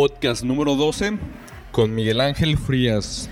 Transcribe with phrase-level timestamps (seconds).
[0.00, 1.18] podcast número 12
[1.72, 3.28] con Miguel Ángel Frías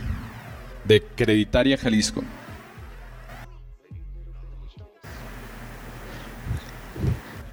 [0.85, 2.23] de Creditaria Jalisco.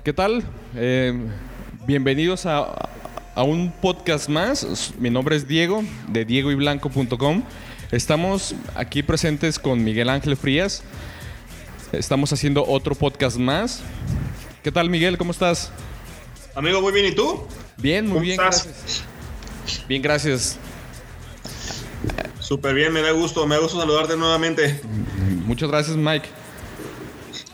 [0.03, 0.43] ¿Qué tal?
[0.75, 1.13] Eh,
[1.87, 2.89] bienvenidos a,
[3.33, 4.93] a, un podcast más.
[4.99, 7.43] Mi nombre es Diego de diegoyblanco.com.
[7.93, 10.83] Estamos aquí presentes con Miguel Ángel Frías.
[11.93, 13.81] Estamos haciendo otro podcast más.
[14.61, 15.17] ¿Qué tal Miguel?
[15.17, 15.71] ¿Cómo estás?
[16.55, 17.05] Amigo, muy bien.
[17.07, 17.43] ¿Y tú?
[17.77, 18.37] Bien, muy bien.
[18.37, 19.03] Gracias.
[19.89, 20.57] Bien, gracias.
[22.39, 24.79] Súper bien, me da gusto, me da gusto saludarte nuevamente.
[25.45, 26.29] Muchas gracias, Mike.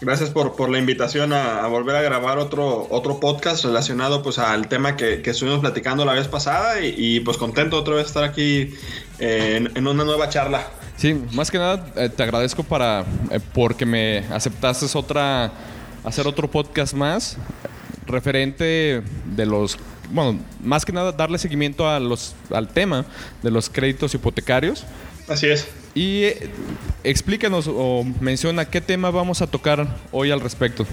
[0.01, 4.67] Gracias por, por la invitación a, volver a grabar otro, otro podcast relacionado pues al
[4.67, 8.73] tema que, estuvimos platicando la vez pasada y, pues contento otra vez estar aquí
[9.19, 10.67] eh, en, una nueva charla.
[10.97, 15.51] Sí, más que nada eh, te agradezco para eh, porque me aceptaste otra
[16.03, 17.37] hacer otro podcast más
[18.07, 19.77] referente de los
[20.11, 23.05] bueno, más que nada darle seguimiento a los, al tema
[23.41, 24.83] de los créditos hipotecarios.
[25.27, 25.67] Así es.
[25.93, 26.49] Y eh,
[27.03, 30.85] explícanos o menciona qué tema vamos a tocar hoy al respecto.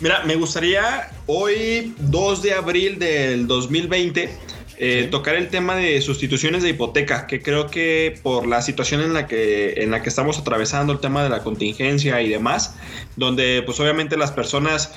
[0.00, 4.34] Mira, me gustaría hoy, 2 de abril del 2020,
[4.82, 9.12] eh, tocar el tema de sustituciones de hipoteca, que creo que por la situación en
[9.12, 12.76] la que, en la que estamos atravesando, el tema de la contingencia y demás,
[13.16, 14.94] donde pues obviamente las personas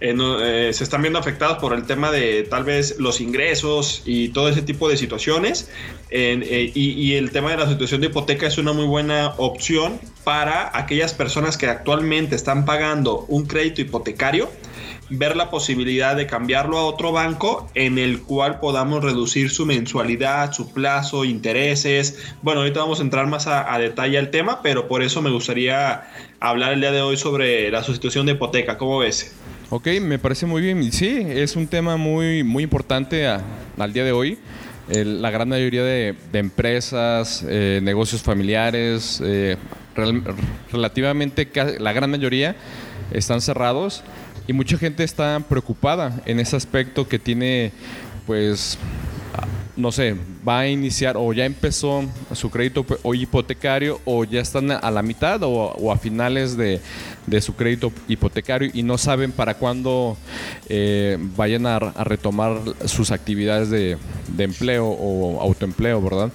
[0.00, 4.28] eh, eh, se están viendo afectados por el tema de tal vez los ingresos y
[4.28, 5.68] todo ese tipo de situaciones.
[6.10, 10.70] Eh, y, el tema de la situación de hipoteca es una muy buena opción para
[10.72, 14.48] aquellas personas que actualmente están pagando un crédito hipotecario
[15.10, 20.52] ver la posibilidad de cambiarlo a otro banco en el cual podamos reducir su mensualidad,
[20.52, 22.18] su plazo, intereses.
[22.42, 26.04] Bueno, ahorita vamos a entrar más a, detalle al tema, pero por eso me gustaría
[26.40, 28.76] hablar el día de hoy sobre la sustitución de hipoteca.
[28.76, 29.34] ¿Cómo ves?
[29.70, 30.92] Ok, me parece muy bien.
[30.92, 34.38] Sí, es un tema muy, muy importante al día de hoy.
[34.88, 39.56] la gran mayoría de, empresas, eh, negocios familiares, eh,
[40.72, 42.56] relativamente la gran mayoría
[43.10, 44.04] están cerrados
[44.48, 47.70] y mucha gente está preocupada en ese aspecto que tiene
[48.26, 48.76] pues
[49.78, 50.16] no sé,
[50.46, 55.40] va a iniciar o ya empezó su crédito hipotecario o ya están a la mitad
[55.44, 56.80] o, a finales de,
[57.40, 60.16] su crédito hipotecario y no saben para cuándo
[60.68, 66.32] eh, vayan a, retomar sus actividades de, de empleo o autoempleo, ¿verdad?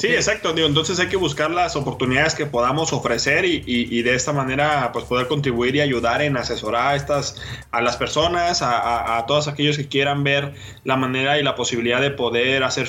[0.00, 0.54] Sí, exacto.
[0.56, 5.28] entonces hay que buscar las oportunidades que podamos ofrecer y, de esta manera pues poder
[5.28, 7.36] contribuir y ayudar en asesorar a estas
[7.70, 12.10] a las personas, a, todos aquellos que quieran ver la manera y la posibilidad de
[12.10, 12.88] poder hacer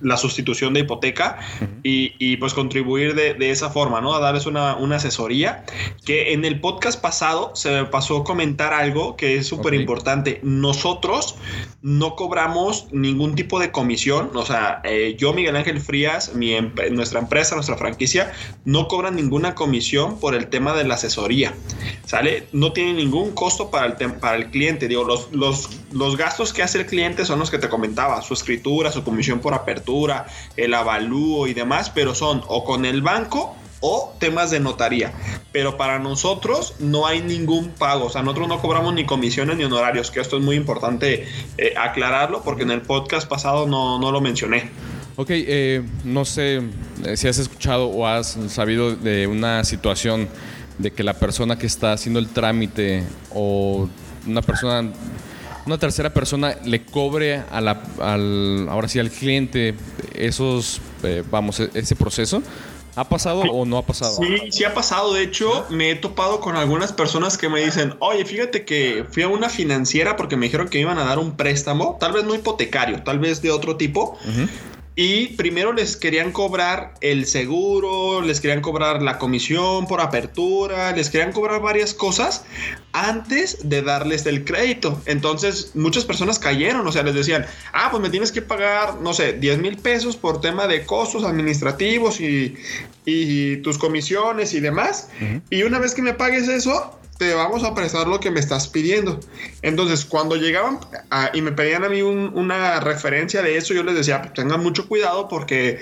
[0.00, 1.38] la sustitución de hipoteca
[1.82, 4.14] y, pues contribuir de, esa forma, ¿no?
[4.14, 5.64] A darles una, asesoría.
[6.04, 10.40] Que en el podcast pasado se me pasó a comentar algo que es súper importante.
[10.42, 11.36] Nosotros
[11.82, 14.30] no cobramos ningún tipo de comisión.
[14.34, 16.56] O sea, eh, yo, Miguel Ángel Frías, mi,
[16.90, 18.32] nuestra empresa, nuestra franquicia,
[18.64, 21.52] no cobran ninguna comisión por el tema de la asesoría.
[22.06, 22.48] ¿Sale?
[22.52, 24.88] No tiene ningún costo para el, para el cliente.
[24.88, 28.32] Digo, los, los, los gastos que hace el cliente son los que te comentaba, su
[28.32, 30.24] escritura, su comisión por apertura,
[30.56, 35.12] el avalúo y demás, pero son o con el banco o temas de notaría.
[35.52, 38.06] Pero para nosotros no hay ningún pago.
[38.06, 41.74] O sea, nosotros no cobramos ni comisiones ni honorarios, que esto es muy importante eh,
[41.76, 44.70] aclararlo porque en el podcast pasado no, no lo mencioné.
[45.16, 46.62] Ok, eh, no sé
[47.04, 50.28] eh, si has escuchado o has sabido de una situación
[50.78, 53.88] de que la persona que está haciendo el trámite o
[54.26, 54.90] una persona,
[55.66, 59.74] una tercera persona le cobre a la, al, ahora sí al cliente
[60.14, 62.42] esos, eh, vamos, e-, ese proceso.
[62.94, 64.16] ¿Ha pasado o no ha pasado?
[64.16, 65.14] Sí, sí ha pasado.
[65.14, 69.22] De hecho, me he topado con algunas personas que me dicen, oye, fíjate que fui
[69.22, 72.24] a una financiera porque me dijeron que me iban a dar un préstamo, tal vez
[72.24, 74.18] no hipotecario, tal vez de otro tipo.
[74.94, 81.08] Y primero les querían cobrar el seguro, les querían cobrar la comisión por apertura, les
[81.08, 82.44] querían cobrar varias cosas
[82.92, 85.00] antes de darles el crédito.
[85.06, 89.14] Entonces muchas personas cayeron, o sea, les decían, ah, pues me tienes que pagar, no
[89.14, 92.56] sé, 10 mil pesos por tema de costos administrativos y,
[93.62, 95.08] tus comisiones y demás.
[95.50, 96.98] Y una vez que me pagues eso,
[97.34, 99.18] vamos a prestar lo que me estás pidiendo.
[99.62, 100.80] Entonces, cuando llegaban
[101.32, 104.88] y me pedían a mí una referencia de eso, yo les decía, pues, tengan mucho
[104.88, 105.80] cuidado porque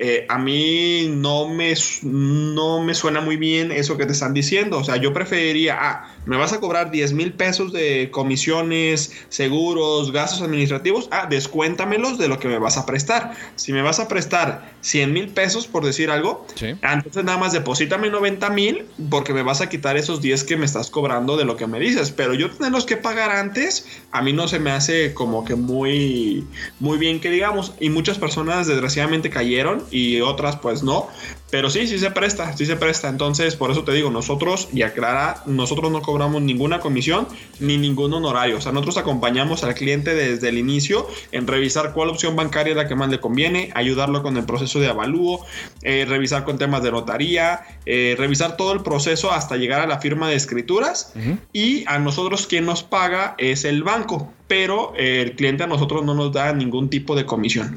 [0.00, 4.78] eh, a mí no me, no me suena muy bien eso que te están diciendo.
[4.78, 10.12] O sea, yo preferiría, ah, me vas a cobrar 10 mil pesos de comisiones, seguros,
[10.12, 11.08] gastos administrativos.
[11.10, 13.32] Ah, descuéntamelos de lo que me vas a prestar.
[13.56, 16.46] Si me vas a prestar 100 mil pesos, por decir algo.
[16.82, 20.56] Ah, entonces nada más deposítame 90 mil porque me vas a quitar esos 10 que
[20.56, 22.10] me estás cobrando de lo que me dices.
[22.10, 26.46] Pero yo tenerlos que pagar antes, a mí no se me hace como que muy,
[26.80, 27.74] muy bien que digamos.
[27.80, 31.08] Y muchas personas desgraciadamente cayeron y otras pues no.
[31.50, 33.08] Pero sí, sí se presta, sí se presta.
[33.08, 37.26] Entonces, por eso te digo, nosotros, y aclara, nosotros no cobramos ninguna comisión
[37.58, 38.58] ni ningún honorario.
[38.58, 42.76] O sea, nosotros acompañamos al cliente desde el inicio en revisar cuál opción bancaria es
[42.76, 45.44] la que más le conviene, ayudarlo con el proceso de avalúo,
[45.82, 49.98] eh, revisar con temas de notaría, eh, revisar todo el proceso hasta llegar a la
[49.98, 51.14] firma de escrituras.
[51.52, 56.04] Y a nosotros quien nos paga es el banco, pero eh, el cliente a nosotros
[56.04, 57.76] no nos da ningún tipo de comisión.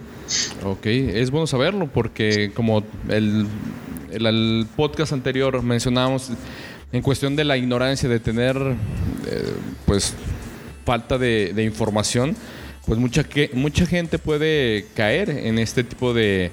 [0.63, 3.45] Ok, es bueno saberlo porque como el,
[4.11, 6.31] el, podcast anterior mencionábamos
[6.93, 9.53] en cuestión de la ignorancia de tener eh,
[9.85, 10.15] pues
[10.85, 12.35] falta de, información,
[12.85, 16.51] pues mucha, que, mucha gente puede caer en este tipo de,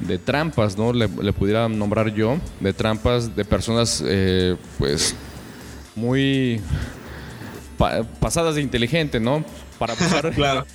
[0.00, 0.92] de trampas, ¿no?
[0.92, 5.14] Le, pudiera nombrar yo, de trampas de personas eh, pues
[5.94, 6.60] muy
[7.76, 9.44] pasadas de inteligente, ¿no?
[9.78, 9.94] Para
[10.34, 10.66] claro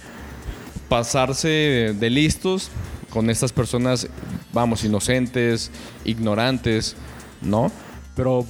[0.92, 2.69] pasarse de listos
[3.12, 4.09] con estas personas,
[4.51, 5.71] vamos, inocentes,
[6.03, 6.98] ignorantes,
[7.42, 7.71] ¿no?
[8.13, 8.45] Pero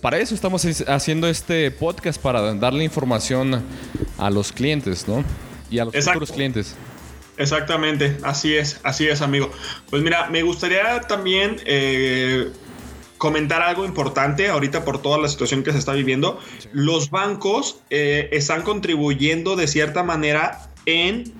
[0.00, 3.60] para eso estamos haciendo este podcast, para darle información
[4.18, 5.24] a los clientes, ¿no?
[5.68, 6.76] Y a los futuros clientes.
[7.38, 9.50] Exactamente, así es, así es, amigo.
[9.90, 12.52] Pues mira, me gustaría también eh,
[13.24, 16.38] comentar algo importante ahorita por toda la situación que se está viviendo.
[16.74, 21.32] Los bancos eh, están contribuyendo de cierta manera en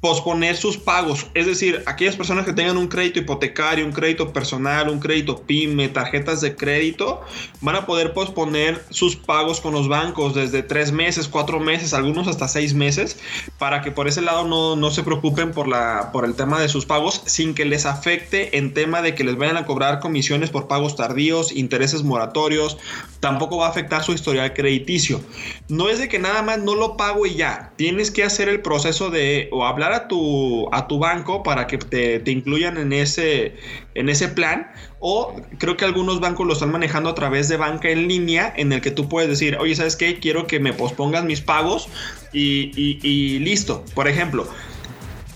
[0.00, 1.26] posponer sus pagos.
[1.34, 5.88] Es decir, aquellas personas que tengan un crédito hipotecario, un crédito personal, un crédito PYME,
[5.88, 7.20] tarjetas de crédito,
[7.60, 12.28] van a poder posponer sus pagos con los bancos desde tres meses, cuatro meses, algunos
[12.28, 13.18] hasta seis meses,
[13.58, 16.68] para que por ese lado no, no se preocupen por, la, por el tema de
[16.68, 20.50] sus pagos sin que les afecte en tema de que les vayan a cobrar comisiones
[20.50, 22.78] por pagos tardíos, intereses moratorios,
[23.18, 25.20] tampoco va a afectar su historial crediticio.
[25.68, 28.62] No es de que nada más no lo pago y ya, tienes que hacer el
[28.62, 33.56] proceso de o hablar a tu, a tu banco para que te, incluyan en ese,
[33.94, 34.70] en ese plan.
[35.00, 38.72] O creo que algunos bancos lo están manejando a través de banca en línea, en
[38.72, 40.18] el que tú puedes decir, oye, ¿sabes qué?
[40.18, 41.88] Quiero que me pospongas mis pagos
[42.32, 43.84] y, y listo.
[43.94, 44.46] Por ejemplo,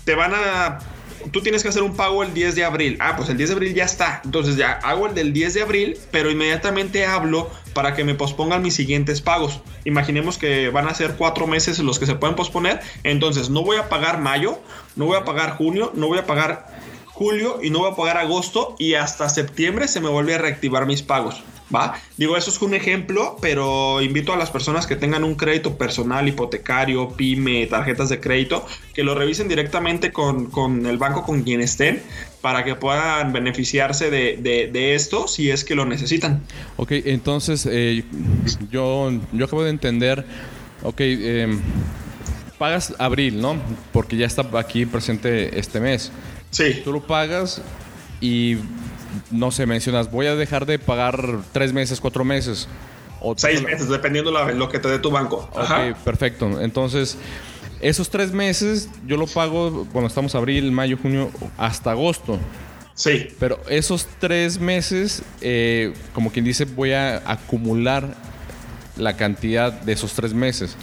[0.05, 0.79] te van a
[1.31, 2.97] tú tienes que hacer un pago el 10 de abril.
[2.99, 4.21] Ah, pues el 10 de abril ya está.
[4.25, 8.61] Entonces ya hago el del 10 de abril, pero inmediatamente hablo para que me pospongan
[8.61, 9.61] mis siguientes pagos.
[9.85, 12.81] Imaginemos que van a ser cuatro meses los que se pueden posponer.
[13.03, 14.59] Entonces no voy a pagar mayo,
[14.95, 16.67] no voy a pagar junio, no voy a pagar
[17.13, 20.85] julio y no voy a pagar agosto y hasta septiembre se me vuelve a reactivar
[20.85, 21.43] mis pagos.
[21.73, 21.99] ¿Va?
[22.17, 26.27] Digo, eso es un ejemplo, pero invito a las personas que tengan un crédito personal,
[26.27, 31.61] hipotecario, pyme, tarjetas de crédito, que lo revisen directamente con, con el banco con quien
[31.61, 32.01] estén
[32.41, 36.43] para que puedan beneficiarse de, esto si es que lo necesitan.
[36.75, 38.03] Ok, entonces eh,
[38.69, 40.25] yo, yo acabo de entender,
[40.83, 41.61] ok, em,
[42.57, 43.55] pagas abril, ¿no?
[43.93, 46.11] Porque ya está aquí presente este mes.
[46.51, 46.81] Sí.
[46.83, 47.61] Tú lo pagas
[48.19, 48.57] y
[49.31, 52.67] no sé, mencionas, voy a dejar de pagar tres meses, cuatro meses.
[53.21, 55.49] O Seis meses, dependiendo de lo que te dé tu banco.
[55.53, 56.59] Ok, perfecto.
[56.59, 57.17] Entonces,
[57.79, 62.37] esos tres meses yo lo pago, bueno, estamos abril, mayo, junio, hasta agosto.
[62.95, 63.27] Sí.
[63.39, 68.15] Pero esos tres meses, eh, como quien dice, voy a acumular
[68.97, 70.75] la cantidad de esos tres meses.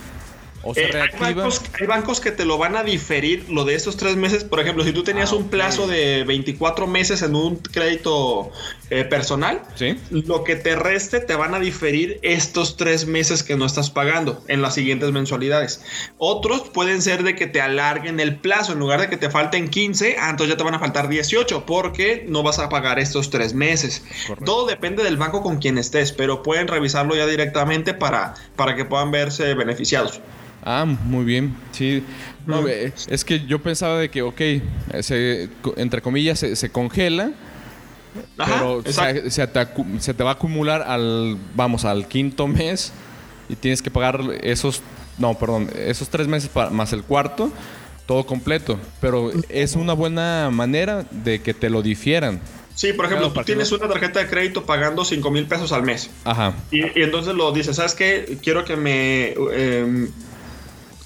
[0.76, 0.90] Eh,
[1.20, 4.44] hay, bancos, que te lo van a diferir lo de estos tres meses.
[4.44, 8.50] Por ejemplo, si tú tenías ah, un plazo de 24 meses en un crédito
[8.90, 9.62] eh, personal,
[10.10, 14.42] lo que te reste te van a diferir estos tres meses que no estás pagando
[14.48, 15.82] en las siguientes mensualidades.
[16.18, 18.72] Otros pueden ser de que te alarguen el plazo.
[18.72, 21.66] En lugar de que te falten 15, ah, entonces ya te van a faltar 18
[21.66, 24.02] porque no vas a pagar estos tres meses.
[24.44, 28.84] Todo depende del banco con quien estés, pero pueden revisarlo ya directamente para, para que
[28.84, 30.20] puedan verse beneficiados.
[30.62, 31.54] Ah, muy bien.
[31.72, 32.02] Sí.
[32.66, 34.40] Eh, es que yo pensaba de que, ok,
[35.00, 37.32] se, entre comillas, se, congela,
[38.36, 42.92] pero se, te, va a acumular al, vamos, al quinto mes
[43.48, 44.82] y tienes que pagar esos,
[45.18, 47.50] no, perdón, esos tres meses más el cuarto,
[48.06, 48.78] todo completo.
[49.00, 52.40] Pero es una buena manera de que te lo difieran.
[52.74, 56.10] Sí, por ejemplo, tú tienes una tarjeta de crédito pagando 5 mil pesos al mes.
[56.24, 56.54] Ajá.
[56.70, 58.38] Y, entonces lo dices, ¿sabes qué?
[58.42, 59.34] Quiero que me...
[59.52, 60.10] Em,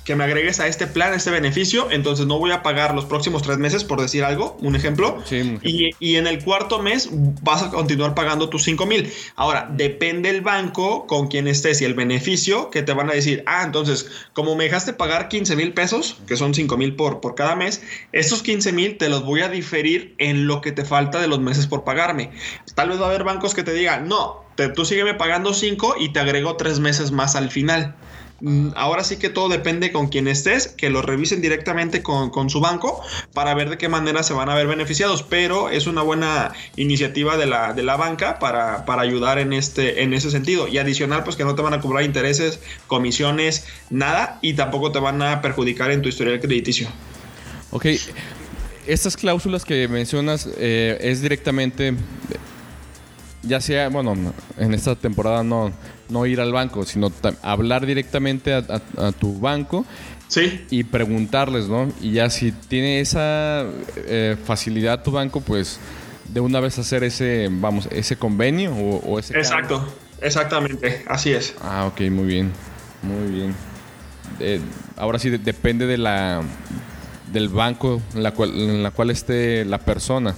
[0.05, 3.07] que me agregues a este plan, a este beneficio, entonces no voy a pagar los
[3.07, 5.23] próximos tres meses, por decir algo, un ejemplo.
[5.31, 7.09] Y, y, en el cuarto mes
[7.43, 9.11] vas a continuar pagando tus 5 mil.
[9.35, 13.43] Ahora, depende el banco con quien estés y el beneficio que te van a decir,
[13.47, 17.35] ah, entonces, como me dejaste pagar 15 mil pesos, que son 5 mil por, por
[17.35, 17.83] cada mes,
[18.13, 21.41] estos 15 mil te los voy a diferir en lo que te falta de los
[21.41, 22.31] meses por pagarme.
[22.75, 25.97] Tal vez va a haber bancos que te digan, no, te, tú sígueme pagando 5
[25.99, 27.95] y te agrego 3 meses más al final.
[28.41, 32.61] Mm, ahora sí que todo depende con quien estés, que lo revisen directamente con, su
[32.61, 33.00] banco
[33.33, 37.37] para ver de qué manera se van a ver beneficiados, pero es una buena iniciativa
[37.37, 40.69] de la, de la banca para, ayudar en, este, en ese sentido.
[40.69, 44.99] Y adicional, pues que no te van a cobrar intereses, comisiones, nada, y tampoco te
[44.99, 46.88] van a perjudicar en tu historial crediticio.
[47.71, 47.87] Ok,
[48.87, 51.95] estas cláusulas que mencionas eh, es directamente
[53.47, 54.14] ya sea, bueno,
[54.59, 55.73] en esta temporada no,
[56.09, 58.63] no ir al banco, sino hablar directamente a,
[59.19, 59.85] tu banco
[60.29, 60.65] sí.
[60.71, 61.93] y preguntarles, ¿no?
[62.01, 63.65] Y ya si tiene esa
[63.97, 65.81] eh, facilidad tu banco, pues
[66.29, 69.37] de una vez hacer ese, vamos, ese convenio o, ese...
[69.37, 69.87] Exacto,
[70.21, 71.55] exactamente, así es.
[71.61, 72.53] Ah, ok, muy bien,
[73.03, 73.55] muy bien.
[74.97, 76.43] ahora sí, depende de la
[77.33, 80.35] del banco en la cual, en la cual esté la persona.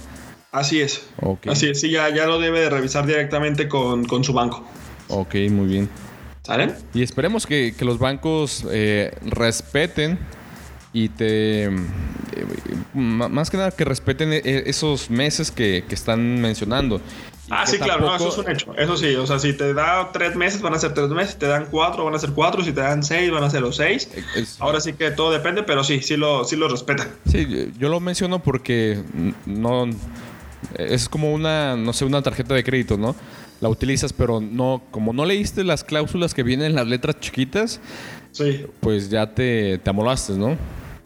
[0.51, 1.03] Así es.
[1.47, 4.65] Así es, sí, ya, ya lo debe de revisar directamente con, su banco.
[5.09, 5.89] Ok, muy bien.
[6.43, 6.73] ¿Salen?
[6.93, 10.19] Y esperemos que, los bancos eh, respeten
[10.93, 11.65] y te...
[11.65, 11.71] Eh,
[12.93, 17.01] más que nada que respeten e, esos meses que, están mencionando.
[17.49, 18.75] Ah, sí, claro, no, eso es un hecho.
[18.77, 21.33] Eso sí, o sea, si te da tres meses, van a ser tres meses.
[21.33, 22.63] Si te dan cuatro, van a ser cuatro.
[22.63, 24.09] Si te dan seis, van a ser los seis.
[24.59, 27.07] Ahora sí que todo depende, pero sí, sí lo, sí lo respetan.
[27.25, 29.01] Sí, yo lo menciono porque
[29.45, 29.85] no
[30.75, 33.15] es como una, no sé, una tarjeta de crédito, ¿no?
[33.61, 37.79] La utilizas, pero no, como no leíste las cláusulas que vienen en las letras chiquitas,
[38.31, 38.65] sí.
[38.79, 40.57] pues ya te, te amolaste, ¿no?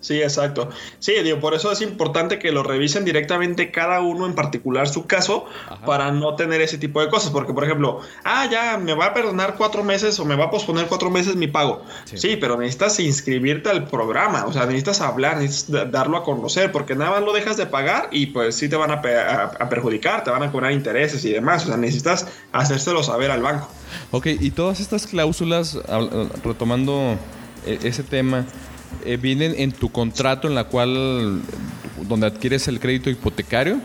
[0.01, 0.69] Sí, exacto.
[0.97, 5.05] Sí, digo, por eso es importante que lo revisen directamente cada uno en particular su
[5.05, 5.45] caso
[5.85, 7.29] para no tener ese tipo de cosas.
[7.29, 10.51] Porque, por ejemplo, ah, ya me va a perdonar cuatro meses o me va a
[10.51, 11.83] posponer cuatro meses mi pago.
[12.05, 16.95] Sí, pero necesitas inscribirte al programa, o sea, necesitas hablar, necesitas darlo a conocer, porque
[16.95, 20.41] nada más lo dejas de pagar y pues sí te van a, perjudicar, te van
[20.41, 21.63] a cobrar intereses y demás.
[21.65, 23.67] O sea, necesitas hacérselo saber al banco.
[24.09, 25.77] Ok, y todas estas cláusulas,
[26.43, 27.17] retomando
[27.67, 28.45] eh, ese tema,
[29.05, 31.41] eh, vienen en tu contrato en la cual
[32.07, 33.79] donde adquieres el crédito hipotecario?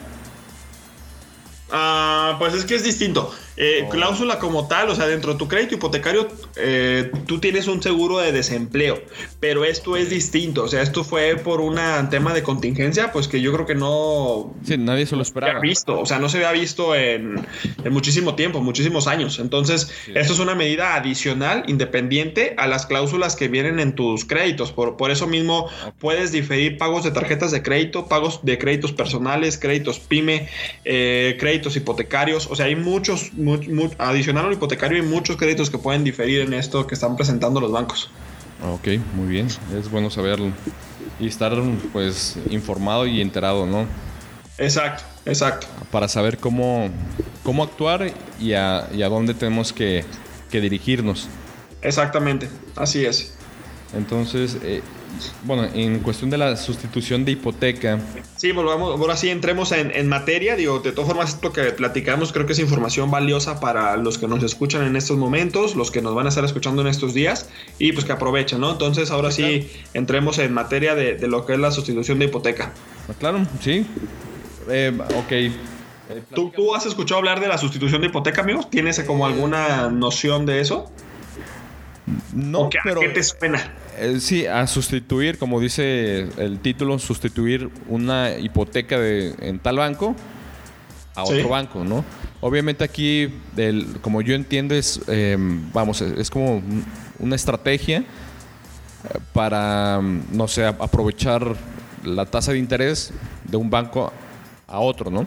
[1.71, 3.33] Ah, pues es que es distinto.
[3.57, 3.89] Eh, oh.
[3.89, 8.19] Cláusula como tal, o sea, dentro de tu crédito hipotecario, eh, tú tienes un seguro
[8.19, 9.01] de desempleo,
[9.41, 10.65] pero esto es distinto.
[10.65, 11.77] O sea, esto fue por un
[12.11, 14.55] tema de contingencia, pues que yo creo que no.
[14.65, 15.61] Sí, nadie se lo esperaba.
[15.61, 17.47] visto, o sea, no se había visto en,
[17.91, 19.39] muchísimo tiempo, muchísimos años.
[19.39, 24.73] Entonces, esto es una medida adicional, independiente a las cláusulas que vienen en tus créditos.
[24.73, 29.59] Por, por eso mismo puedes diferir pagos de tarjetas de crédito, pagos de créditos personales,
[29.59, 30.49] créditos PYME,
[30.85, 32.49] eh, créditos hipotecarios.
[32.51, 33.33] O sea, hay muchos
[33.99, 37.73] adicional al hipotecario, hay muchos créditos que pueden diferir en esto que están presentando los
[37.73, 38.11] bancos.
[38.65, 39.49] Ok, muy bien.
[39.79, 40.51] Es bueno saberlo.
[41.21, 41.53] Y estar
[41.93, 43.87] pues informado y enterado, ¿no?
[44.59, 45.67] Exacto, exacto.
[45.91, 46.89] Para saber cómo,
[47.43, 50.05] cómo actuar y a, y a dónde tenemos que,
[50.51, 51.29] que, dirigirnos.
[51.83, 53.35] Exactamente, así es.
[53.95, 54.83] Entonces, eh,
[55.45, 57.99] bueno, en cuestión de la sustitución de hipoteca.
[58.37, 60.57] Sí, volvamos, ahora sí entremos en, materia.
[60.57, 64.29] Digo, de todas formas, esto que platicamos creo que es información valiosa para los que
[64.29, 67.49] nos escuchan en estos momentos, los que nos van a estar escuchando en estos días
[67.79, 68.73] y pues que aprovechen, ¿no?
[68.73, 72.73] Entonces, ahora sí, entremos en materia de, lo que es la sustitución de hipoteca.
[73.09, 73.87] Ah, claro, sí.
[74.69, 75.33] Eh, ok.
[75.33, 78.71] Eh, ¿Tú, ¿Tú has escuchado hablar de la sustitución de hipoteca, amigos?
[78.71, 80.91] ¿Tienes como alguna noción de eso?
[82.33, 83.01] No, pero...
[83.01, 83.73] ¿Qué te suena?
[83.99, 90.15] Eh, sí, a sustituir, como dice el título, sustituir una hipoteca de, en tal banco
[91.15, 92.05] a otro banco, ¿no?
[92.41, 93.33] Obviamente aquí,
[94.03, 96.63] como yo entiendo, es, em, vamos, es, como
[97.19, 98.05] una estrategia eh,
[99.33, 101.57] para, no sé, aprovechar
[102.05, 103.13] la tasa de interés
[103.45, 104.13] de un banco
[104.69, 105.27] a otro, ¿no?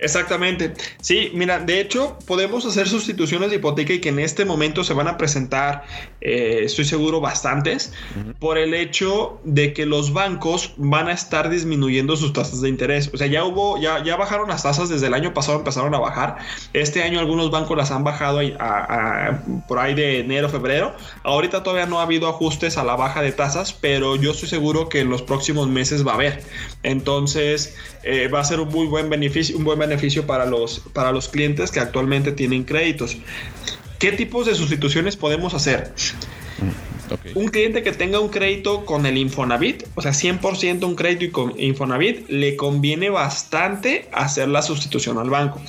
[0.00, 0.72] Exactamente.
[1.00, 4.94] Sí, mira, de hecho podemos hacer sustituciones de hipoteca y que en este momento se
[4.94, 5.84] van a presentar,
[6.20, 7.92] eh, estoy seguro, bastantes,
[8.38, 13.10] por el hecho de que los bancos van a estar disminuyendo sus tasas de interés.
[13.12, 15.98] O sea, ya hubo, ya, ya bajaron las tasas desde el año pasado, empezaron a
[15.98, 16.38] bajar.
[16.72, 18.40] Este año algunos bancos las han bajado
[19.68, 20.94] por ahí de enero, febrero.
[21.24, 24.88] Ahorita todavía no ha habido ajustes a la baja de tasas, pero yo estoy seguro
[24.88, 26.42] que en los próximos meses va a haber.
[26.82, 29.89] Entonces, eh, va a ser un muy buen beneficio, un buen beneficio
[30.26, 33.16] para los, para los clientes que actualmente tienen créditos.
[33.98, 35.92] ¿Qué tipos de sustituciones podemos hacer?
[37.34, 41.30] Un cliente que tenga un crédito con el Infonavit, o sea, 100% un crédito y
[41.30, 45.60] con Infonavit, le conviene bastante hacer la sustitución al banco.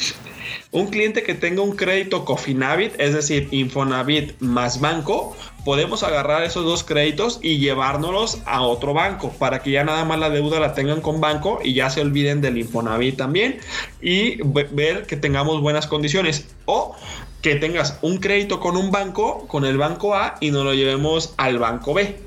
[0.72, 6.65] Un cliente que tenga un crédito Cofinavit, es decir, Infonavit más banco, podemos agarrar esos
[6.65, 10.74] dos créditos y llevárnoslos a otro banco para que ya nada más la deuda la
[10.74, 13.60] tengan con banco y ya se olviden del Infonavit también
[14.01, 16.48] y ver que tengamos buenas condiciones.
[16.65, 16.96] O
[17.41, 21.34] que tengas un crédito con un banco, con el banco A y nos lo llevemos
[21.38, 22.17] al banco B.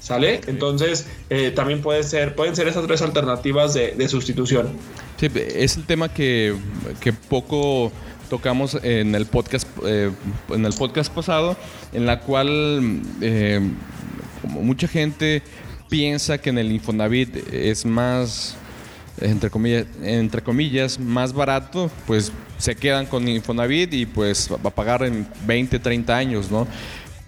[0.00, 0.40] ¿Sale?
[0.46, 4.70] Entonces, eh, también puede ser, pueden ser esas tres alternativas de, sustitución.
[5.20, 6.56] Sí, es el tema que,
[6.98, 7.92] que poco
[8.30, 10.10] tocamos en el podcast eh,
[10.48, 11.58] en el podcast pasado
[11.92, 13.60] en la cual eh,
[14.40, 15.42] como mucha gente
[15.90, 18.56] piensa que en el Infonavit es más
[19.20, 24.74] entre comillas, entre comillas más barato pues se quedan con Infonavit y pues va a
[24.74, 26.66] pagar en 20 30 años no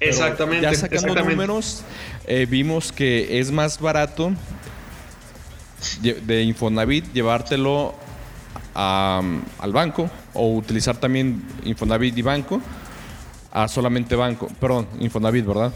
[0.00, 1.82] exactamente ya sacando números
[2.26, 4.32] eh, vimos que es más barato
[6.00, 7.94] de Infonavit llevártelo
[8.74, 12.60] al banco o utilizar también Infonavit y banco
[13.52, 14.48] a solamente banco.
[14.60, 15.72] Perdón, Infonavit, ¿verdad?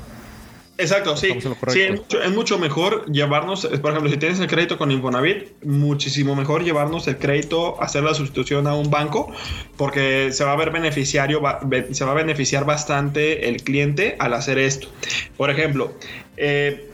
[0.79, 1.29] Exacto, sí.
[1.69, 1.81] Sí,
[2.23, 7.09] es mucho, mejor llevarnos, por ejemplo, si tienes el crédito con Infonavit, muchísimo mejor llevarnos
[7.09, 9.33] el crédito, hacer la sustitución a un banco,
[9.79, 11.41] porque se va a ver beneficiario,
[11.93, 14.89] se va a beneficiar bastante el cliente al hacer esto.
[15.39, 15.95] Por ejemplo,
[16.37, 16.91] eh,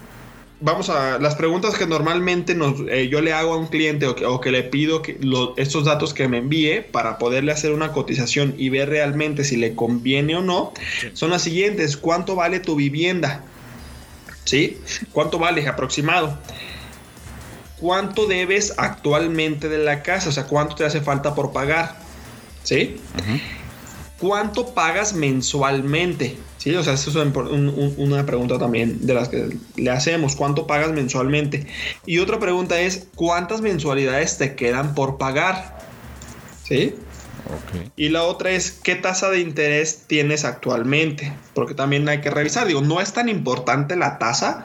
[0.62, 4.40] vamos a las preguntas que normalmente nos, eh, yo le hago a un cliente o
[4.40, 5.18] que, le pido que
[5.56, 9.74] estos datos que me envíe para poderle hacer una cotización y ver realmente si le
[9.74, 10.72] conviene o no,
[11.12, 11.96] son las siguientes.
[11.96, 13.44] ¿Cuánto vale tu vivienda?
[14.44, 14.78] ¿Sí?
[15.12, 16.38] ¿Cuánto vale aproximado?
[17.78, 20.28] ¿Cuánto debes actualmente de la casa?
[20.28, 21.98] O sea, ¿cuánto te hace falta por pagar?
[22.62, 22.96] ¿Sí?
[24.18, 26.36] ¿Cuánto pagas mensualmente?
[26.62, 30.36] Sí, o sea, eso es una pregunta también de las que le hacemos.
[30.36, 31.66] ¿Cuánto pagas mensualmente?
[32.06, 35.76] Y otra pregunta es, ¿cuántas mensualidades te quedan por pagar?
[36.62, 36.94] ¿Sí?
[37.96, 42.68] Y la otra es qué tasa de interés tienes actualmente, porque también hay que revisar.
[42.68, 44.64] Digo, no es tan importante la tasa,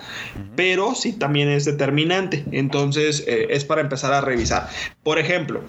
[0.55, 2.45] pero sí también es determinante.
[2.51, 4.69] Entonces eh, es para empezar a revisar.
[5.01, 5.63] Por ejemplo,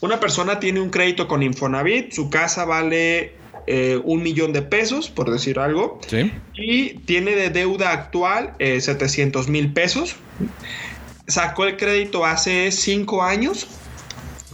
[0.00, 3.37] una persona tiene un crédito con Infonavit, su casa vale
[3.70, 6.00] eh, un millón de pesos, por decir algo,
[6.54, 10.16] y tiene de deuda actual 700 eh, mil pesos.
[11.26, 13.66] Sacó el crédito hace cinco años,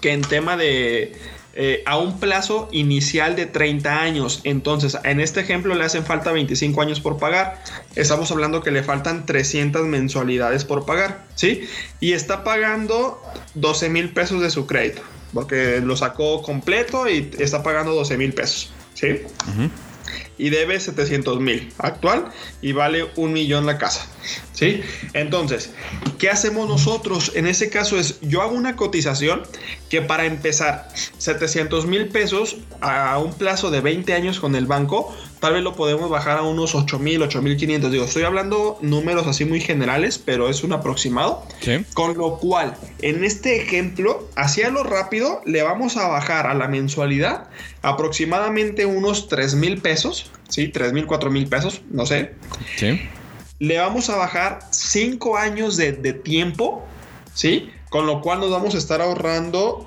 [0.01, 1.13] que en tema de
[1.57, 4.41] eh, a un plazo inicial de 30 años.
[4.43, 7.63] Entonces, en este ejemplo le hacen falta 25 años por pagar.
[7.95, 11.69] Estamos hablando que le faltan 300 mensualidades por pagar, ¿sí?
[12.01, 13.23] Y está pagando
[13.55, 18.33] 12 mil pesos de su crédito, porque lo sacó completo y está pagando 12 mil
[18.33, 19.21] pesos, ¿sí?
[20.37, 22.27] y debe 700 mil actual
[22.61, 24.07] y vale un millón la casa.
[24.53, 24.83] ¿Sí?
[25.13, 25.71] Entonces,
[26.19, 27.33] ¿qué hacemos nosotros?
[27.35, 29.43] En ese caso es, yo hago una cotización
[29.91, 35.15] que para empezar 700 mil pesos a un plazo de 20 años con el banco,
[35.45, 37.93] tal vez lo podemos bajar a unos 8 mil, 8 mil 500.
[37.93, 41.47] Digo, estoy hablando números así muy generales, pero es un aproximado.
[41.93, 46.67] Con lo cual, en este ejemplo, hacia lo rápido, le vamos a bajar a la
[46.67, 47.51] mensualidad
[47.83, 50.69] aproximadamente unos 3 mil pesos, ¿sí?
[50.69, 52.33] 3 mil, 4 mil pesos, no sé.
[52.79, 53.03] Sí.
[53.59, 56.87] Le vamos a bajar 5 años de, de tiempo,
[57.35, 57.71] ¿sí?
[57.91, 59.87] Con lo cual nos vamos a estar ahorrando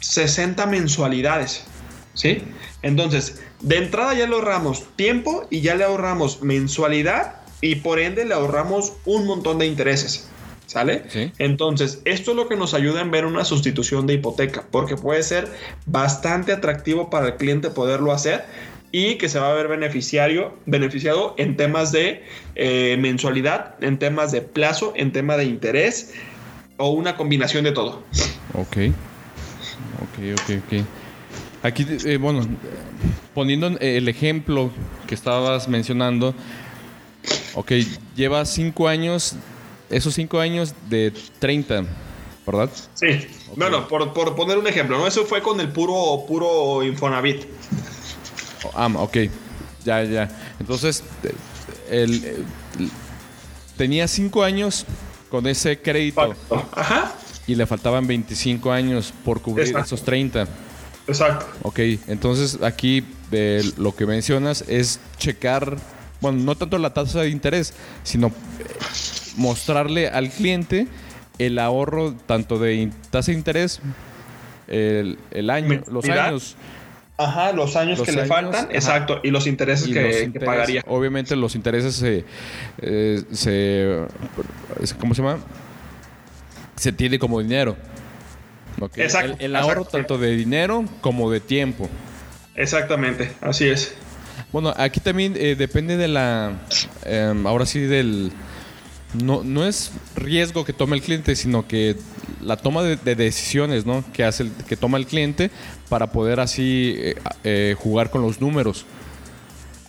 [0.00, 1.64] 60 mensualidades,
[2.12, 2.42] ¿sí?
[2.82, 8.24] Entonces, de entrada ya le ahorramos tiempo y ya le ahorramos mensualidad y por ende
[8.24, 10.28] le ahorramos un montón de intereses.
[10.66, 11.02] ¿Sale?
[11.38, 15.24] Entonces, esto es lo que nos ayuda en ver una sustitución de hipoteca, porque puede
[15.24, 15.48] ser
[15.84, 18.44] bastante atractivo para el cliente poderlo hacer
[18.92, 22.22] y que se va a ver beneficiario, beneficiado en temas de
[22.54, 26.14] eh, mensualidad, en temas de plazo, en tema de interés
[26.76, 28.04] o una combinación de todo.
[28.54, 28.76] Ok.
[30.02, 30.84] Ok, ok, ok.
[31.62, 32.46] Aquí, eh, bueno,
[33.34, 34.70] poniendo el ejemplo
[35.06, 36.34] que estabas mencionando,
[37.54, 37.72] ok,
[38.16, 39.36] lleva cinco años
[39.90, 41.84] esos cinco años de 30,
[42.46, 42.70] ¿verdad?
[42.94, 43.26] Sí.
[43.56, 45.06] Bueno, por, poner un ejemplo, ¿no?
[45.06, 47.44] Eso fue con el puro, puro Infonavit.
[48.74, 49.16] Ah, ok.
[49.84, 50.28] Ya, ya.
[50.60, 51.02] Entonces,
[51.90, 52.44] el,
[53.76, 54.86] tenía cinco años
[55.28, 56.34] con ese crédito.
[56.72, 57.12] Ajá.
[57.46, 60.46] Y le faltaban 25 años por cubrir esos 30.
[61.06, 61.46] Exacto.
[61.62, 63.04] Ok, entonces aquí
[63.76, 65.76] lo que mencionas es checar,
[66.20, 68.32] bueno, no tanto la tasa de interés, sino
[69.36, 70.86] mostrarle al cliente
[71.38, 73.80] el ahorro tanto de tasa de interés,
[74.68, 76.56] el, año, los años
[77.20, 80.82] Ajá, los años que le faltan, exacto, y los intereses que, pagaría.
[80.86, 82.24] Obviamente los intereses se,
[82.80, 84.06] eh, se,
[84.98, 85.38] ¿cómo se llama?
[86.76, 87.76] Se tiene como dinero.
[88.96, 89.36] Exacto.
[89.38, 91.88] El, ahorro tanto de dinero como de tiempo.
[92.54, 93.94] Exactamente, así es.
[94.52, 96.52] Bueno, aquí también eh, depende de la,
[97.04, 98.32] em, ahora sí del,
[99.14, 101.96] no, no es riesgo que tome el cliente, sino que
[102.40, 104.04] la toma de, decisiones ¿no?
[104.12, 105.50] que, hace el, que toma el cliente
[105.88, 107.14] para poder así eh,
[107.44, 108.86] eh, jugar con los números.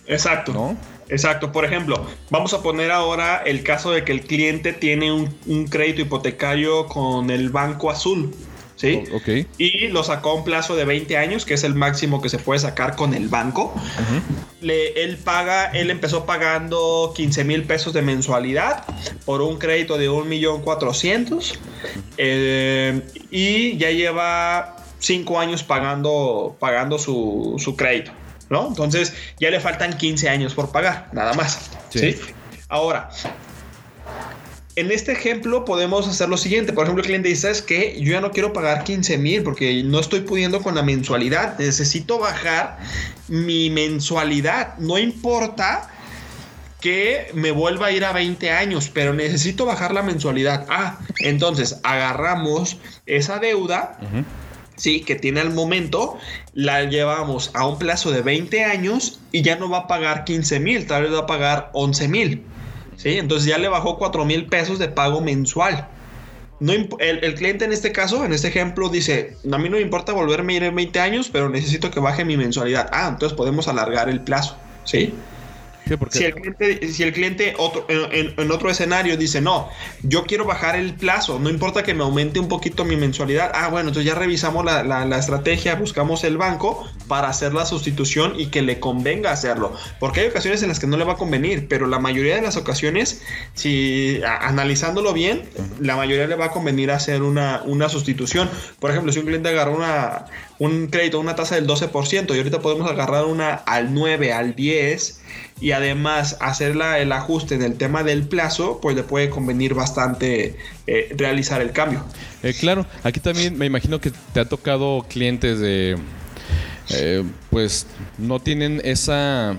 [0.06, 0.76] Exacto.
[1.08, 1.52] Exacto.
[1.52, 6.00] Por ejemplo, vamos a poner ahora el caso de que el cliente tiene un crédito
[6.00, 8.32] hipotecario con el Banco Azul.
[8.82, 9.46] ¿Sí?
[9.58, 12.38] Y lo sacó a un plazo de 20 años, que es el máximo que se
[12.38, 13.72] puede sacar con el banco.
[14.60, 18.84] Le, él paga, él empezó pagando 15 mil pesos de mensualidad
[19.24, 21.58] por un crédito de 1.400.000
[22.18, 28.12] eh, y ya lleva 5 años pagando, pagando su, su crédito.
[28.50, 28.68] ¿no?
[28.68, 31.70] Entonces ya le faltan 15 años por pagar, nada más.
[31.88, 32.16] ¿sí?
[32.68, 33.10] Ahora,
[34.76, 36.72] en este ejemplo podemos hacer lo siguiente.
[36.72, 39.82] Por ejemplo, el cliente dice, es que yo ya no quiero pagar 15 mil porque
[39.82, 41.58] no estoy pudiendo con la mensualidad.
[41.58, 42.78] Necesito bajar
[43.28, 44.78] mi mensualidad.
[44.78, 45.90] No importa
[46.80, 50.66] que me vuelva a ir a 20 años, pero necesito bajar la mensualidad.
[50.68, 53.98] Ah, entonces agarramos esa deuda.
[54.74, 56.18] Sí, que tiene al momento,
[56.54, 60.58] la llevamos a un plazo de 20 años y ya no va a pagar 15
[60.60, 62.42] mil, tal vez va a pagar 11 mil.
[62.96, 63.18] ¿Sí?
[63.18, 65.88] Entonces ya le bajó 4 mil pesos de pago mensual.
[66.60, 69.82] No, el, el, cliente en este caso, en este ejemplo, dice, a mí no me
[69.82, 72.88] importa volverme a ir en 20 años, pero necesito que baje mi mensualidad.
[72.92, 75.12] Ah, entonces podemos alargar el plazo, ¿sí?
[76.10, 79.68] Si, el cliente, si el cliente otro, en, otro escenario dice, no,
[80.02, 83.68] yo quiero bajar el plazo, no importa que me aumente un poquito mi mensualidad, ah,
[83.68, 88.46] bueno, entonces ya revisamos la, la, estrategia, buscamos el banco para hacer la sustitución y
[88.46, 89.74] que le convenga hacerlo.
[89.98, 92.42] Porque hay ocasiones en las que no le va a convenir, pero la mayoría de
[92.42, 93.22] las ocasiones,
[93.54, 95.42] si analizándolo bien,
[95.80, 98.48] la mayoría le va a convenir hacer una, una sustitución.
[98.78, 100.26] Por ejemplo, si un cliente agarra una,
[100.62, 105.20] un crédito una tasa del 12% y ahorita podemos agarrar una al 9, al 10
[105.60, 110.56] y además hacer el ajuste en el tema del plazo, pues le puede convenir bastante
[110.86, 112.04] eh, realizar el cambio.
[112.44, 115.96] Eh, claro, aquí también me imagino que te ha tocado clientes de...
[116.90, 117.86] Eh, pues
[118.18, 119.54] no tienen esa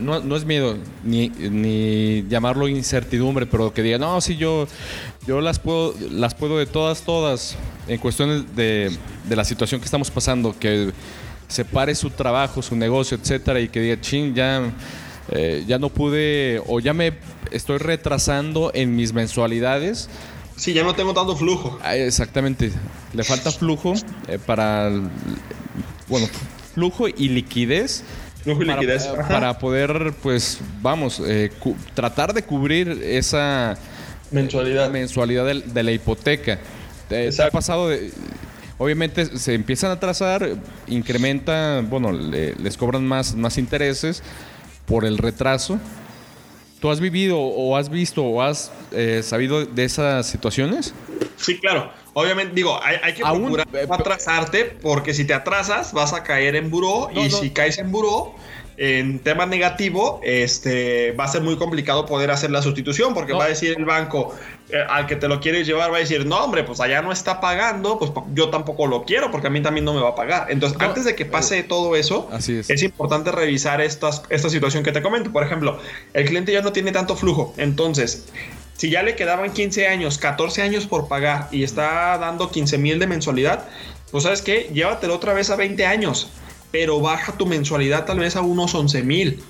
[0.00, 4.68] no, es miedo ni, llamarlo incertidumbre pero que digan no si yo
[5.26, 7.56] yo las puedo las puedo de todas todas
[7.88, 8.96] en cuestiones de,
[9.28, 10.92] de la situación que estamos pasando que
[11.50, 14.62] separe su trabajo, su negocio, etcétera, y que diga, ching, ya,
[15.30, 17.14] eh, ya no pude o ya me
[17.50, 20.08] estoy retrasando en mis mensualidades.
[20.56, 21.78] Sí, ya no tengo tanto flujo.
[21.82, 22.70] Ah, exactamente.
[23.12, 23.94] Le falta flujo
[24.28, 24.90] eh, para.
[26.06, 26.28] Bueno,
[26.74, 28.04] flujo y liquidez.
[28.42, 29.06] Flujo y para, liquidez.
[29.06, 31.50] Para poder, pues, vamos, eh,
[31.94, 33.78] tratar de cubrir esa
[34.30, 36.58] mensualidad, mensualidad de, la hipoteca.
[37.08, 38.12] ¿Te, ha pasado de,
[38.80, 44.22] Obviamente se empiezan a trazar, incrementa, bueno, les cobran más, más intereses
[44.86, 45.78] por el retraso.
[46.80, 50.94] ¿Tú has vivido o has visto o has eh, sabido de esas situaciones?
[51.36, 51.92] Sí, claro.
[52.14, 56.56] Obviamente, digo, hay, que procurar eh, no atrasarte porque si te atrasas vas a caer
[56.56, 58.34] en buró y si caes en buró
[58.82, 63.44] en tema negativo, este, va a ser muy complicado poder hacer la sustitución porque va
[63.44, 64.34] a decir el banco
[64.70, 67.12] eh, al que te lo quieres llevar, va a decir, no, hombre, pues allá no
[67.12, 70.14] está pagando, pues yo tampoco lo quiero porque a mí también no me va a
[70.14, 70.46] pagar.
[70.50, 72.82] Entonces, antes de que pase eh, todo eso, es.
[72.82, 75.30] importante revisar estas, esta situación que te comento.
[75.30, 75.78] Por ejemplo,
[76.14, 78.28] el cliente ya no tiene tanto flujo, entonces
[78.78, 82.98] si ya le quedaban 15 años, 14 años por pagar y está dando 15 mil
[82.98, 83.68] de mensualidad,
[84.10, 86.30] pues sabes qué, llévatelo otra vez a 20 años
[86.70, 89.42] pero baja tu mensualidad tal vez a unos 11 mil.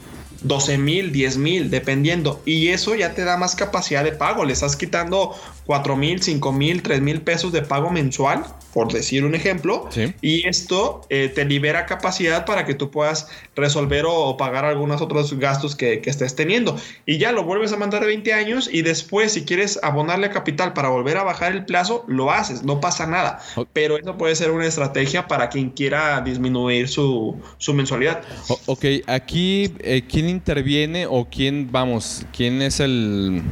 [0.42, 2.40] 12 mil, 10 mil, dependiendo.
[2.46, 4.44] Y eso ya te da más capacidad de pago.
[4.44, 5.34] Le estás quitando
[5.66, 9.88] 4 mil, 5 mil, 3 mil pesos de pago mensual, por decir un ejemplo.
[10.20, 15.36] Y esto eh, te libera capacidad para que tú puedas resolver o, pagar algunos otros
[15.38, 16.76] gastos que, estés teniendo.
[17.06, 20.72] Y ya lo vuelves a mandar de 20 años y después si quieres abonarle capital
[20.72, 23.40] para volver a bajar el plazo, lo haces, no pasa nada.
[23.72, 27.36] Pero eso puede ser una estrategia para quien quiera disminuir su,
[27.72, 28.22] mensualidad.
[28.66, 33.42] ok, aquí, eh, ¿quién interviene o quién, vamos, quién es el...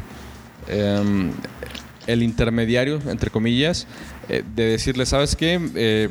[0.69, 1.33] Em,
[2.09, 3.87] el intermediario, entre comillas,
[4.29, 5.61] eh, de decirle, ¿sabes qué?
[5.75, 6.09] Eh,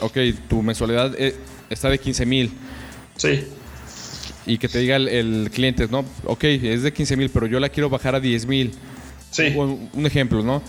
[0.00, 1.34] ok, tu mensualidad eh,
[1.68, 2.52] está de 15 mil.
[3.16, 3.44] Sí.
[4.46, 6.04] Y que te diga el, cliente, ¿no?
[6.24, 8.72] Ok, es de 15 mil, pero yo la quiero bajar a 10 mil.
[9.30, 9.54] Sí.
[9.56, 10.62] Un, ejemplo, ¿no?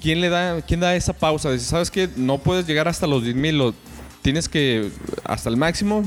[0.00, 1.52] ¿Quién le da, quién da esa pausa?
[1.52, 2.08] Dice, ¿sabes qué?
[2.16, 3.74] No puedes llegar hasta los 10 mil,
[4.22, 4.90] tienes que,
[5.24, 6.02] hasta el máximo,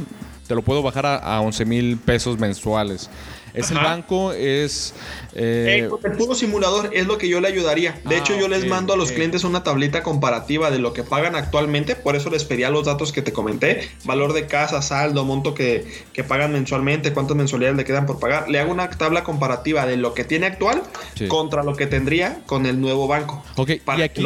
[0.47, 3.09] te lo puedo bajar a, a 11 mil pesos mensuales.
[3.53, 4.93] Es el banco, es...
[5.33, 5.89] Eh...
[6.03, 7.99] el puro simulador es lo que yo le ayudaría.
[8.05, 11.03] De hecho, yo ah, les mando a los clientes una tablita comparativa de lo que
[11.03, 11.95] pagan actualmente.
[11.95, 13.89] Por eso les pedía los datos que te comenté.
[14.05, 15.85] Valor de casa, saldo, monto que,
[16.27, 18.49] pagan mensualmente, cuántas mensualidades le quedan por pagar.
[18.49, 20.83] Le hago una tabla comparativa de lo que tiene actual
[21.27, 23.43] contra lo que tendría con el nuevo banco.
[23.55, 24.23] Ok, y aquí,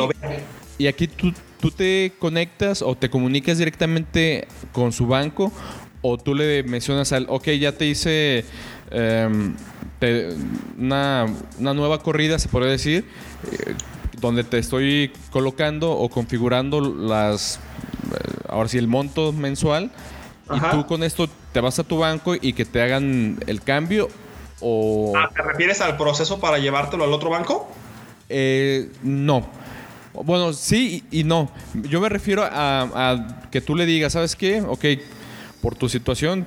[0.77, 5.51] Y aquí tú, tú te conectas o te comunicas directamente con su banco
[6.07, 8.45] o tú le mencionas al, ok, ya te hice
[8.91, 9.55] Em,
[10.77, 11.25] una,
[11.57, 13.05] nueva corrida, se podría decir,
[13.51, 13.73] eh,
[14.19, 19.91] donde te estoy colocando o configurando las, eh, ahora sí, el monto mensual.
[20.53, 24.09] Y tú con esto te vas a tu banco y que te hagan el cambio
[24.61, 25.13] o...
[25.17, 27.67] Ah, ¿Te refieres al proceso para llevártelo al otro banco?
[28.29, 29.49] Eh, no.
[30.13, 31.49] Bueno, sí y, no.
[31.73, 34.61] Yo me refiero a, a, que tú le digas, ¿sabes qué?
[34.61, 34.85] Ok,
[35.61, 36.45] por tu situación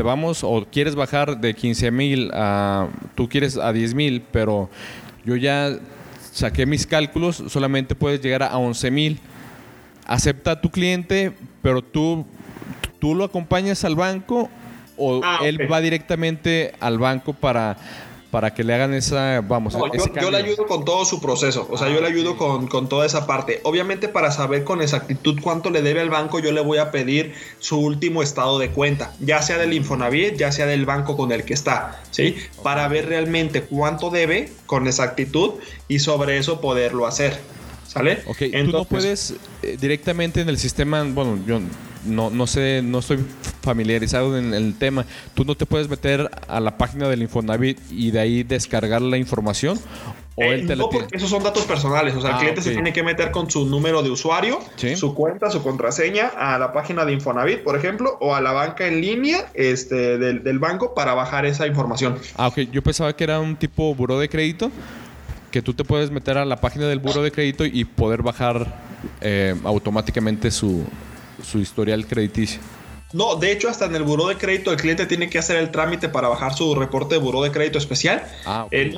[0.00, 4.70] te vamos o quieres bajar de 15 mil a, tú quieres a 10 mil, pero
[5.26, 5.76] yo ya
[6.32, 9.20] saqué mis cálculos, solamente puedes llegar a 11 mil.
[10.06, 12.24] Acepta tu cliente, pero tú,
[12.98, 14.48] tú lo acompañas al banco
[14.96, 17.76] o ah, él va directamente al banco para
[18.30, 19.74] para que le hagan esa, vamos,
[20.20, 22.88] yo, le ayudo con todo su proceso, o sea, yo le ah, ayudo con, con,
[22.88, 23.60] toda esa parte.
[23.64, 27.34] Obviamente para saber con exactitud cuánto le debe al banco, yo le voy a pedir
[27.58, 31.44] su último estado de cuenta, ya sea del Infonavit, ya sea del banco con el
[31.44, 32.36] que está, ¿sí?
[32.62, 35.54] Para ver realmente cuánto debe con exactitud
[35.88, 37.38] y sobre eso poderlo hacer.
[37.90, 38.22] ¿Sale?
[38.26, 41.60] Ok, Entonces, tú no puedes eh, directamente en el sistema, bueno, yo
[42.04, 43.18] no, no sé, no estoy
[43.62, 45.04] familiarizado en el tema.
[45.34, 49.16] ¿Tú no te puedes meter a la página del Infonavit y de ahí descargar la
[49.16, 49.76] información?
[50.36, 52.14] ¿O eh, no, porque esos son datos personales.
[52.14, 54.60] O sea, el ah, cliente se tiene que meter con su número de usuario,
[54.94, 58.86] su cuenta, su contraseña a la página de Infonavit, por ejemplo, o a la banca
[58.86, 62.20] en línea este, del, del banco para bajar esa información.
[62.36, 62.58] Ah, ok.
[62.70, 64.70] Yo pensaba que era un tipo buró de crédito
[65.50, 68.80] que tú te puedes meter a la página del buro de crédito y poder bajar
[69.20, 70.84] eh, automáticamente su,
[71.42, 72.60] su historial crediticio.
[73.12, 75.70] No, de hecho, hasta en el buró de crédito el cliente tiene que hacer el
[75.70, 78.22] trámite para bajar su reporte de buró de crédito especial.
[78.46, 78.96] Ah, eh,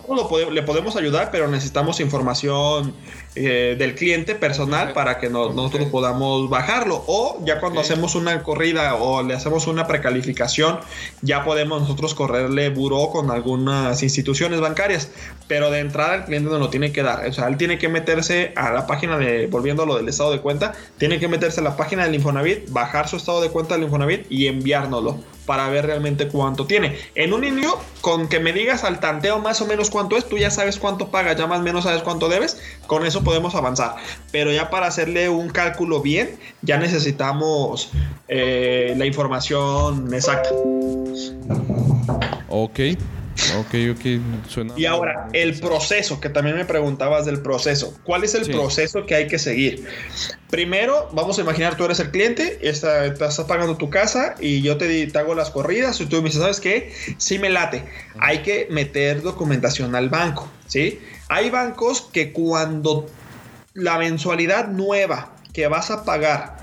[0.51, 2.95] le podemos ayudar, pero necesitamos información
[3.35, 7.03] eh, del cliente personal para que nosotros podamos bajarlo.
[7.07, 10.81] O ya cuando hacemos una corrida o le hacemos una precalificación,
[11.23, 15.09] ya podemos nosotros correrle buró con algunas instituciones bancarias.
[15.49, 17.27] Pero de entrada el cliente no lo tiene que dar.
[17.27, 20.33] O sea, él tiene que meterse a la página de, volviendo a lo del estado
[20.33, 23.75] de cuenta, tiene que meterse a la página del Infonavit, bajar su estado de cuenta
[23.75, 26.97] del Infonavit y enviárnoslo para ver realmente cuánto tiene.
[27.15, 30.39] En un inicio, con que me digas al tanteo más o menos cuánto es, tú
[30.39, 33.97] ya sabes cuánto pagas, ya más o menos sabes cuánto debes, con eso podemos avanzar.
[34.31, 37.91] Pero ya para hacerle un cálculo bien, ya necesitamos
[38.29, 40.51] eh, la información exacta.
[42.49, 42.81] Ok.
[43.59, 44.77] Ok, ok.
[44.77, 47.99] y ahora, el proceso, que también me preguntabas del proceso.
[48.05, 49.87] ¿Cuál es el proceso que hay que seguir?
[50.51, 55.11] Primero, vamos a imaginar, tú eres el cliente, estás pagando tu casa y yo te,
[55.15, 56.93] hago las corridas y tú me dices, ¿sabes qué?
[57.19, 57.85] Sí me late.
[58.19, 61.01] Hay que meter documentación al banco, ¿sí?
[61.29, 63.07] Hay bancos que cuando
[63.75, 66.59] la mensualidad nueva que vas a pagar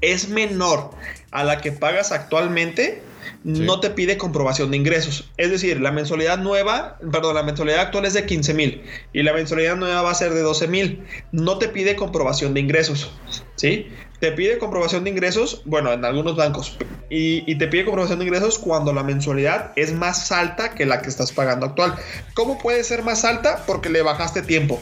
[0.00, 0.90] es menor
[1.30, 3.02] a la que pagas actualmente,
[3.44, 5.30] no te pide comprobación de ingresos.
[5.36, 8.82] Es decir, la mensualidad nueva, perdón, la mensualidad actual es de 15 mil
[9.12, 11.04] y la mensualidad nueva va a ser de 12 mil.
[11.32, 13.10] No te pide comprobación de ingresos.
[13.56, 13.88] ¿Sí?
[14.20, 16.76] Te pide comprobación de ingresos, bueno, en algunos bancos,
[17.10, 21.02] y, y, te pide comprobación de ingresos cuando la mensualidad es más alta que la
[21.02, 21.94] que estás pagando actual.
[22.34, 23.62] ¿Cómo puede ser más alta?
[23.66, 24.80] Porque le bajaste tiempo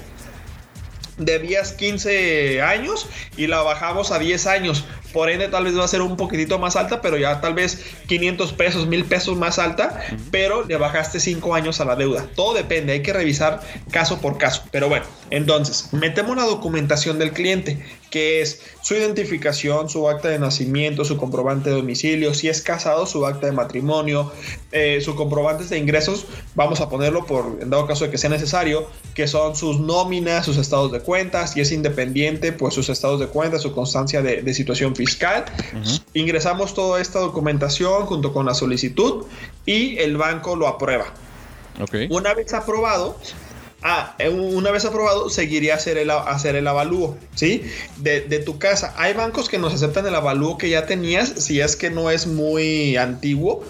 [1.19, 4.85] debías 15 años y la bajamos a 10 años.
[5.13, 7.85] Por ende, tal vez va a ser un poquitito más alta, pero ya tal vez
[8.07, 12.27] 500 pesos, 1000 pesos más alta, pero le bajaste 5 años a la deuda.
[12.35, 14.65] Todo depende, hay que revisar caso por caso.
[14.71, 20.39] Pero bueno, entonces, metemos la documentación del cliente, que es su identificación, su acta de
[20.39, 24.31] nacimiento, su comprobante de domicilio, si es casado, su acta de matrimonio,
[24.71, 28.31] eh, sus comprobantes de ingresos, vamos a ponerlo por, en dado caso de que sea
[28.31, 33.19] necesario, que son sus nóminas, sus estados de cuentas, si es independiente, pues sus estados
[33.19, 35.47] de cuenta, su constancia de, de situación fiscal.
[36.13, 39.25] Ingresamos toda esta documentación junto con la solicitud
[39.65, 41.07] y el banco lo aprueba.
[42.11, 43.17] Una vez aprobado,
[43.83, 47.63] Ah, eh, una vez aprobado, seguiría hacer el, hacer el avalúo, ¿sí?
[47.97, 48.95] De, de, tu casa.
[48.97, 52.27] Hay bancos que nos aceptan el avalúo que ya tenías, si es que no es
[52.27, 53.65] muy antiguo.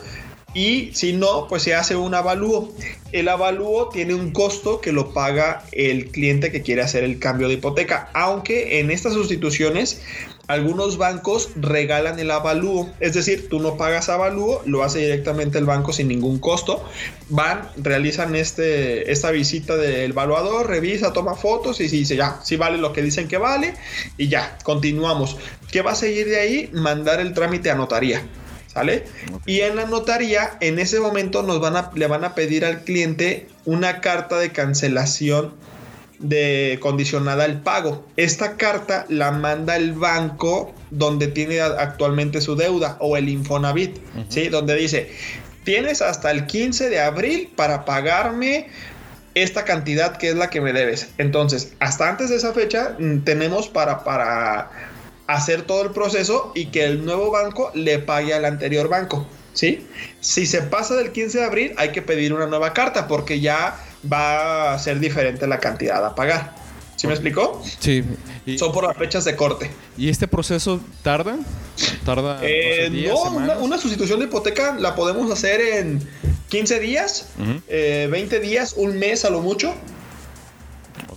[0.54, 2.74] Y si no, pues se hace un avalúo.
[3.12, 7.48] El avalúo tiene un costo que lo paga el cliente que quiere hacer el cambio
[7.48, 8.10] de hipoteca.
[8.12, 10.02] Aunque en estas sustituciones
[10.52, 15.64] algunos bancos regalan el avalúo, es decir, tú no pagas avalúo, lo hace directamente el
[15.64, 16.84] banco sin ningún costo.
[17.30, 22.76] Van, realizan este, esta visita del evaluador, revisa, toma fotos y dice ya, si vale
[22.76, 23.74] lo que dicen que vale
[24.18, 25.38] y ya, continuamos.
[25.70, 26.70] ¿Qué va a seguir de ahí?
[26.72, 28.22] Mandar el trámite a notaría.
[28.66, 29.04] ¿Sale?
[29.44, 32.84] Y en la notaría, en ese momento nos van a, le van a pedir al
[32.84, 35.52] cliente una carta de cancelación
[36.18, 38.06] de condicionada al pago.
[38.16, 43.96] Esta carta la manda el banco donde tiene actualmente su deuda o el Infonavit,
[44.28, 44.48] ¿sí?
[44.48, 45.10] Donde dice,
[45.64, 48.68] tienes hasta el 15 de abril para pagarme
[49.34, 51.08] esta cantidad que es la que me debes.
[51.18, 54.70] Entonces, hasta antes de esa fecha mm, tenemos para, para
[55.26, 59.26] hacer todo el proceso y que el nuevo banco le pague al anterior banco.
[59.54, 59.86] ¿Sí?
[60.20, 63.78] Si se pasa del 15 de abril, hay que pedir una nueva carta porque ya
[64.10, 66.54] va a ser diferente la cantidad a pagar.
[66.96, 67.60] ¿Sí me explicó?
[67.80, 68.04] Sí.
[68.56, 69.70] Son por las fechas de corte.
[69.96, 71.36] ¿Y este proceso tarda?
[72.04, 72.38] ¿Tarda?
[72.42, 76.00] Eh, no, una, sustitución de hipoteca la podemos hacer en
[76.48, 79.74] 15 días, 20 eh, días, un mes a lo mucho.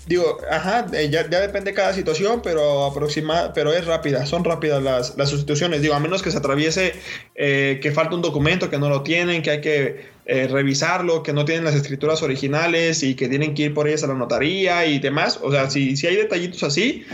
[0.07, 4.83] Digo, ajá, eh, ya, depende de cada situación, pero aproxima, pero es rápida, son rápidas
[4.83, 5.81] las, las sustituciones.
[5.81, 6.93] Digo, a menos que se atraviese
[7.33, 11.33] eh, que falta un documento, que no lo tienen, que hay que eh, revisarlo, que
[11.33, 14.85] no tienen las escrituras originales y que tienen que ir por ellas a la notaría
[14.85, 15.39] y demás.
[15.41, 17.05] O sea, si, si hay detallitos así,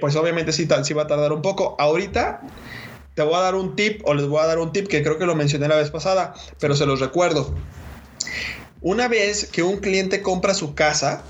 [0.00, 1.76] pues obviamente sí, sí va a tardar un poco.
[1.78, 2.42] Ahorita
[3.14, 5.18] te voy a dar un tip, o les voy a dar un tip que creo
[5.18, 7.54] que lo mencioné la vez pasada, pero se los recuerdo.
[8.80, 11.22] Una vez que un cliente compra su casa,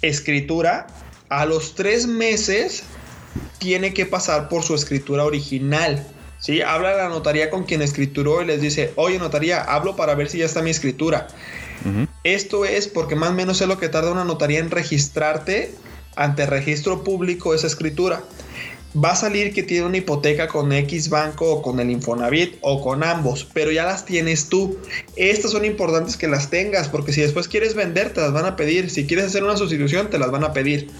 [0.00, 0.86] escritura,
[1.28, 2.84] a los tres meses
[3.58, 6.06] tiene que pasar por su escritura original.
[6.46, 6.62] ¿Sí?
[6.62, 10.38] Habla la notaría con quien escrituró y les dice, oye notaría, hablo para ver si
[10.38, 11.26] ya está mi escritura.
[12.22, 15.72] Esto es porque más o menos es lo que tarda una notaría en registrarte
[16.14, 18.22] ante registro público esa escritura
[19.02, 22.82] va a salir que tiene una hipoteca con X banco o con el Infonavit o
[22.82, 24.78] con ambos, pero ya las tienes tú.
[25.16, 28.56] Estas son importantes que las tengas porque si después quieres vender te las van a
[28.56, 30.90] pedir, si quieres hacer una sustitución te las van a pedir.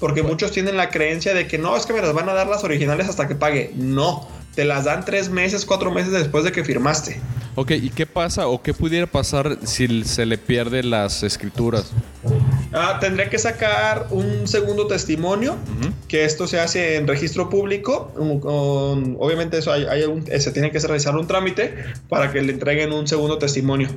[0.00, 2.48] Porque muchos tienen la creencia de que no, es que me las van a dar
[2.48, 3.72] las originales hasta que pague.
[3.74, 7.20] No, te las dan tres meses, cuatro meses después de que firmaste.
[7.56, 11.92] Ok, ¿y qué pasa o qué pudiera pasar si se le pierde las escrituras?
[12.72, 15.56] Ah, tendría que sacar un segundo testimonio,
[16.08, 18.12] que esto se hace en registro público.
[18.16, 19.86] obviamente eso hay,
[20.40, 21.76] se tiene que realizar un trámite
[22.08, 23.88] para que le entreguen un segundo testimonio.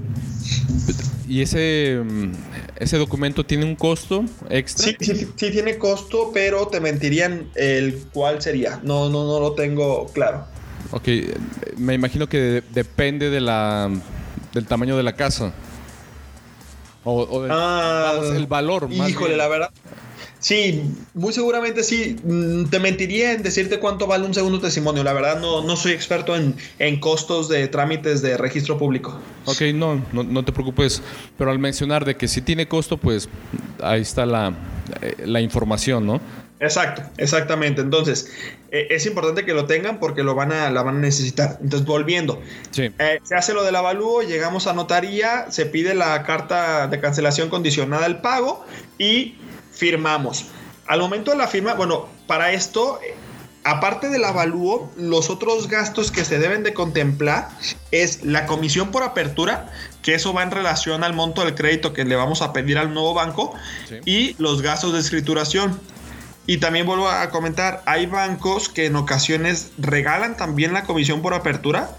[1.28, 2.32] ¿Y ese, mm,
[2.80, 4.88] ese documento tiene un costo extra?
[4.88, 8.80] Sí, sí, sí, tiene costo, pero te mentirían el cuál sería.
[8.84, 10.46] No, no, no lo tengo claro.
[10.92, 11.08] Ok,
[11.78, 13.90] me imagino que depende de la,
[14.54, 15.54] del tamaño de la casa.
[17.04, 18.90] O, del, ah, el valor.
[18.92, 19.72] híjole, la verdad.
[20.40, 22.16] Sí, muy seguramente sí.
[22.24, 25.04] Mm, te mentiría en decirte cuánto vale un segundo testimonio.
[25.04, 29.20] La verdad no, no soy experto en, en costos de trámites de registro público.
[29.46, 31.02] Ok, no, no, te preocupes.
[31.38, 33.30] Pero al mencionar de que si tiene costo, pues
[33.82, 34.54] ahí está la,
[35.02, 36.22] eh, la información, ¿no?
[36.60, 37.82] Exacto, exactamente.
[37.82, 38.32] Entonces,
[38.72, 41.60] eh, es importante que lo tengan porque lo van a, la van a necesitar.
[41.62, 42.42] Entonces, volviendo.
[42.78, 47.50] Eh, se hace lo del avalúo, llegamos a notaría, se pide la carta de cancelación
[47.50, 48.66] condicionada al pago
[48.98, 49.36] y
[49.78, 50.46] firmamos.
[50.88, 53.00] Al momento de la firma, bueno, para esto,
[53.64, 57.50] aparte del avalúo, los otros gastos que se deben de contemplar
[57.92, 62.06] es la comisión por apertura, que eso va en relación al monto del crédito que
[62.06, 63.54] le vamos a pedir al nuevo banco,
[64.06, 65.80] y los gastos de escrituración.
[66.50, 71.34] Y también vuelvo a comentar, hay bancos que en ocasiones regalan también la comisión por
[71.34, 71.90] apertura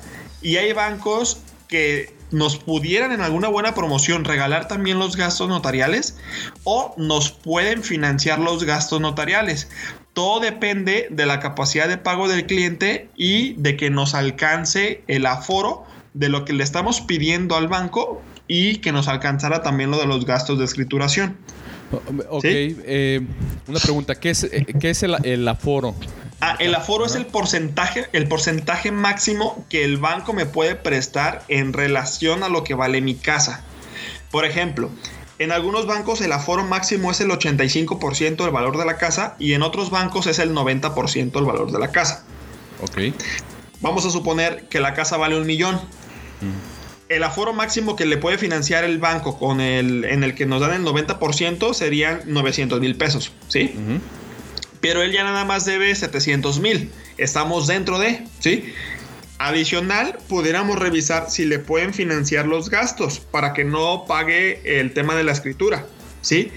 [0.41, 6.19] y hay bancos que nos pudieran en alguna buena promoción regalar también los gastos notariales
[6.65, 9.69] o nos pueden financiar los gastos notariales.
[10.13, 15.27] Todo depende de la capacidad de pago del cliente y de que nos alcance el
[15.27, 19.99] aforo de lo que le estamos pidiendo al banco y que nos alcanzara también lo
[19.99, 21.37] de los gastos de escrituración.
[21.91, 23.21] Ok, eh,
[23.67, 25.95] una pregunta, ¿qué es, eh, qué es el, aforo?
[26.41, 31.45] Ah, el aforo es el porcentaje, el porcentaje máximo que el banco me puede prestar
[31.49, 33.65] en relación a lo que vale mi casa.
[34.31, 34.91] Por ejemplo,
[35.39, 39.55] en algunos bancos el aforo máximo es el 85% del valor de la casa y
[39.55, 42.25] en otros bancos es el 90% del valor de la casa.
[42.83, 43.15] Ok.
[43.81, 45.81] Vamos a suponer que la casa vale un millón
[47.09, 50.61] el aforo máximo que le puede financiar el banco con el en el que nos
[50.61, 53.75] dan el 90% serían 900 mil pesos, ¿sí?
[54.81, 56.91] Pero él ya nada más debe 700 mil.
[57.17, 58.73] Estamos dentro de, ¿sí?
[59.39, 65.15] Adicional, pudiéramos revisar si le pueden financiar los gastos para que no pague el tema
[65.15, 65.87] de la escritura,
[66.21, 66.51] ¿sí?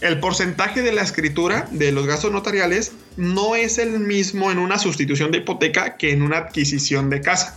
[0.00, 4.78] El porcentaje de la escritura de los gastos notariales no es el mismo en una
[4.78, 7.56] sustitución de hipoteca que en una adquisición de casa.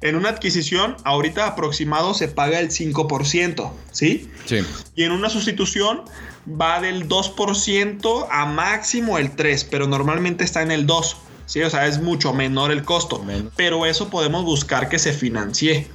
[0.00, 4.30] En una adquisición, ahorita aproximado se paga el 5%, ¿sí?
[4.44, 4.58] Sí.
[4.94, 6.02] Y en una sustitución
[6.48, 11.16] va del 2% a máximo el 3%, pero normalmente está en el 2%.
[11.46, 13.24] Sí, o sea, es mucho menor el costo.
[13.54, 15.86] Pero eso podemos buscar que se financie.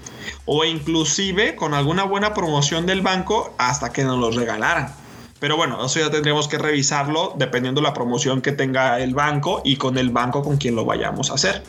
[0.46, 4.94] O inclusive con alguna buena promoción del banco hasta que nos los regalaran.
[5.40, 9.62] Pero bueno, eso ya tendríamos que revisarlo dependiendo de la promoción que tenga el banco
[9.66, 11.64] y con el banco con quien lo vayamos a hacer.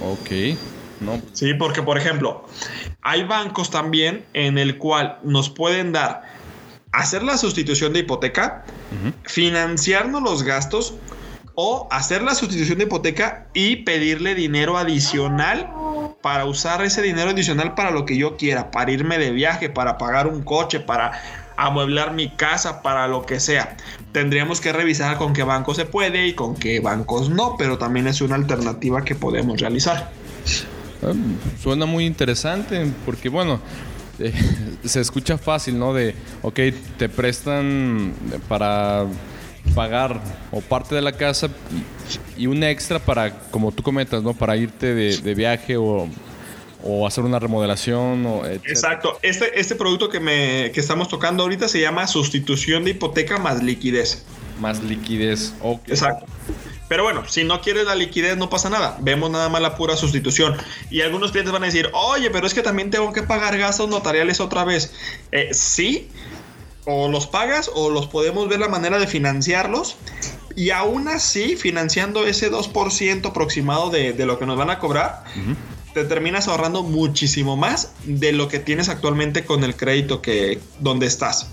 [0.00, 0.56] Ok.
[1.00, 1.20] No.
[1.32, 2.46] Sí, porque por ejemplo,
[3.02, 6.22] hay bancos también en el cual nos pueden dar
[6.92, 8.64] hacer la sustitución de hipoteca,
[9.24, 10.94] financiarnos los gastos
[11.54, 15.70] o hacer la sustitución de hipoteca y pedirle dinero adicional
[16.22, 19.98] para usar ese dinero adicional para lo que yo quiera, para irme de viaje, para
[19.98, 21.20] pagar un coche, para
[21.56, 23.76] amueblar mi casa, para lo que sea.
[24.12, 28.06] Tendríamos que revisar con qué banco se puede y con qué bancos no, pero también
[28.06, 30.10] es una alternativa que podemos realizar.
[31.02, 31.12] Ah,
[31.60, 33.60] suena muy interesante porque bueno,
[34.18, 34.32] eh,
[34.84, 35.92] se escucha fácil, ¿no?
[35.92, 36.58] De, ok,
[36.96, 38.12] te prestan
[38.48, 39.06] para
[39.74, 41.48] pagar o parte de la casa
[42.36, 44.34] y un extra para, como tú comentas, ¿no?
[44.34, 46.08] Para irte de, viaje o,
[47.06, 48.26] hacer una remodelación.
[48.26, 49.18] O Exacto.
[49.22, 53.62] Este, este producto que, me, que estamos tocando ahorita se llama sustitución de hipoteca más
[53.62, 54.24] liquidez.
[54.60, 55.88] Más liquidez, ok.
[55.88, 56.26] Exacto.
[56.92, 58.98] Pero bueno, si no quieres la liquidez, no pasa nada.
[59.00, 60.58] Vemos nada más la pura sustitución.
[60.90, 63.88] Y algunos clientes van a decir, oye, pero es que también tengo que pagar gastos
[63.88, 64.92] notariales otra vez.
[65.32, 66.10] Eh, sí,
[66.84, 69.96] o los pagas o los podemos ver la manera de financiarlos.
[70.54, 75.24] Y aún así, financiando ese 2% aproximado de, lo que nos van a cobrar,
[75.94, 81.06] te terminas ahorrando muchísimo más de lo que tienes actualmente con el crédito que donde
[81.06, 81.48] estás.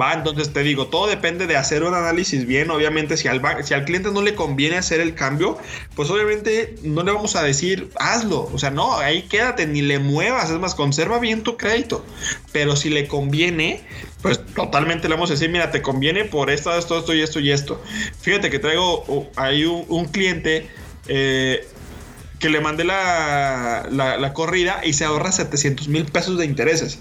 [0.00, 2.70] Va, entonces te digo, todo depende de hacer un análisis bien.
[2.70, 5.58] Obviamente, si al, si al cliente no le conviene hacer el cambio,
[5.94, 8.48] pues obviamente no le vamos a decir, hazlo.
[8.52, 10.50] O sea, no, ahí quédate, ni le muevas.
[10.50, 12.04] Es más, conserva bien tu crédito.
[12.52, 13.82] Pero si le conviene,
[14.22, 17.40] pues totalmente le vamos a decir, mira, te conviene por esto, esto, esto y esto
[17.40, 17.82] y esto.
[18.20, 20.68] Fíjate que traigo uh, ahí un, cliente.
[21.08, 21.66] Eh,
[22.38, 26.98] que le mandé la, la, corrida y se ahorra 700 mil pesos de intereses.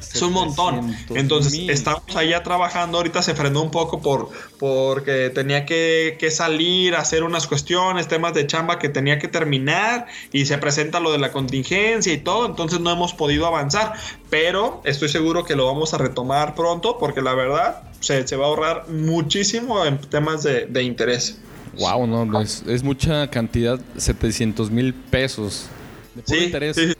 [0.00, 0.94] Es un montón.
[1.10, 2.98] Entonces, estamos allá trabajando.
[2.98, 8.08] Ahorita se frenó un poco por porque tenía que, que, salir a hacer unas cuestiones,
[8.08, 10.06] temas de chamba que tenía que terminar.
[10.32, 12.46] Y se presenta lo de la contingencia y todo.
[12.46, 13.94] Entonces no hemos podido avanzar.
[14.30, 16.98] Pero estoy seguro que lo vamos a retomar pronto.
[16.98, 21.38] Porque la verdad se, se va a ahorrar muchísimo en temas de, de interés.
[21.78, 25.66] Wow, no, es, es mucha cantidad, 700 mil pesos.
[26.14, 26.76] De sí, interés.
[26.76, 26.94] Sí,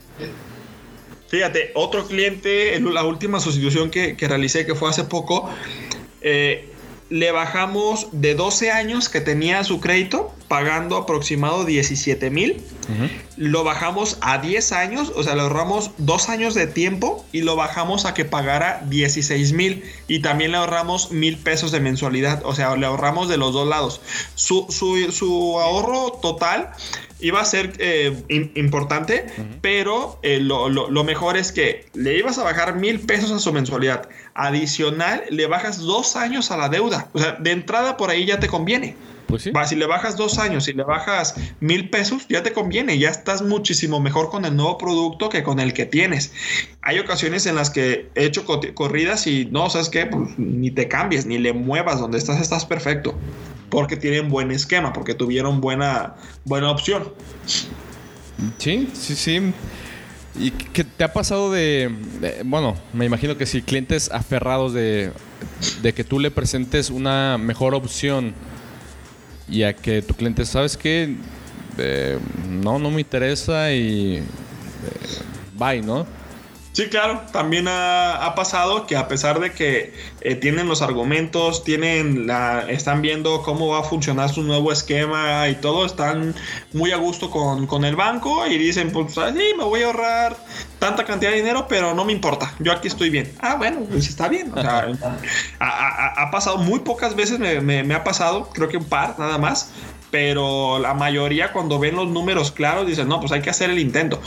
[1.28, 5.48] Fíjate, otro cliente, en la última sustitución que, que realicé, que fue hace poco,
[6.22, 6.68] eh,
[7.10, 12.62] le bajamos de 12 años que tenía su crédito, pagando aproximado 17 mil.
[13.36, 17.56] Lo bajamos a 10 años, o sea, le ahorramos 2 años de tiempo y lo
[17.56, 19.84] bajamos a que pagara 16 mil.
[20.06, 23.66] Y también le ahorramos mil pesos de mensualidad, o sea, le ahorramos de los dos
[23.66, 24.00] lados.
[24.34, 26.72] Su, su, su ahorro total
[27.20, 29.26] iba a ser eh, importante,
[29.60, 34.08] pero eh, lo, mejor es que le ibas a bajar mil pesos a su mensualidad.
[34.34, 37.08] Adicional, le bajas dos años a la deuda.
[37.12, 38.96] O sea, de entrada por ahí ya te conviene.
[39.26, 39.50] Pues sí.
[39.50, 43.10] Va, si le bajas dos años y le bajas mil pesos, ya te conviene, ya
[43.10, 46.32] estás muchísimo mejor con el nuevo producto que con el que tienes.
[46.80, 50.06] Hay ocasiones en las que he hecho corridas y no, ¿sabes qué?
[50.06, 53.14] Pues, ni te cambies, ni le muevas, donde estás estás perfecto
[53.70, 56.14] porque tienen buen esquema, porque tuvieron buena,
[56.44, 57.12] buena opción.
[58.58, 59.52] Sí, sí, sí.
[60.38, 61.92] ¿Y qué te ha pasado de,
[62.44, 65.10] bueno, me imagino que si clientes aferrados de,
[65.82, 68.34] de, que tú le presentes una mejor opción
[69.48, 71.16] y a que tu cliente, ¿sabes qué?
[72.48, 74.22] no, no me interesa y eh,
[75.56, 76.06] bye, ¿no?
[76.78, 82.28] Sí, claro, también ha, pasado que a pesar de que eh, tienen los argumentos, tienen
[82.28, 86.36] la, están viendo cómo va a funcionar su nuevo esquema y todo, están
[86.72, 90.36] muy a gusto con, el banco y dicen, pues ah, sí, me voy a ahorrar
[90.78, 93.32] tanta cantidad de dinero, pero no me importa, yo aquí estoy bien.
[93.40, 94.52] Ah, bueno, pues está bien.
[95.58, 99.72] ha, pasado muy pocas veces, me, ha pasado, creo que un par nada más,
[100.12, 103.80] pero la mayoría cuando ven los números claros dicen, no, pues hay que hacer el
[103.80, 104.22] intento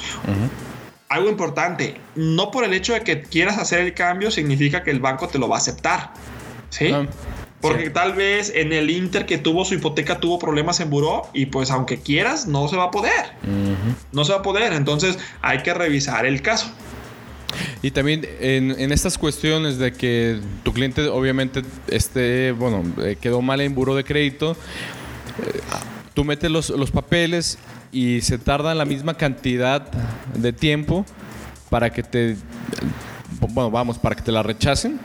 [1.12, 5.02] algo importante, no por el hecho de que quieras hacer el cambio significa que el
[5.02, 6.14] banco te lo va a aceptar.
[6.70, 6.88] ¿Sí?
[6.88, 7.06] Ah,
[7.60, 11.48] Porque tal vez en el Inter que tuvo su hipoteca tuvo problemas en buró y
[11.48, 13.34] pues aunque quieras no se va a poder.
[14.14, 16.72] No se va a poder, entonces hay que revisar el caso.
[17.82, 23.60] Y también en, estas cuestiones de que tu cliente obviamente esté, bueno, eh, quedó mal
[23.60, 25.60] en buro de crédito, eh,
[26.14, 27.58] tú metes los, los papeles
[27.92, 29.82] y se tarda la misma cantidad
[30.36, 31.06] de tiempo
[31.70, 32.38] para que te,
[33.40, 35.00] bueno, vamos, para que te la rechacen.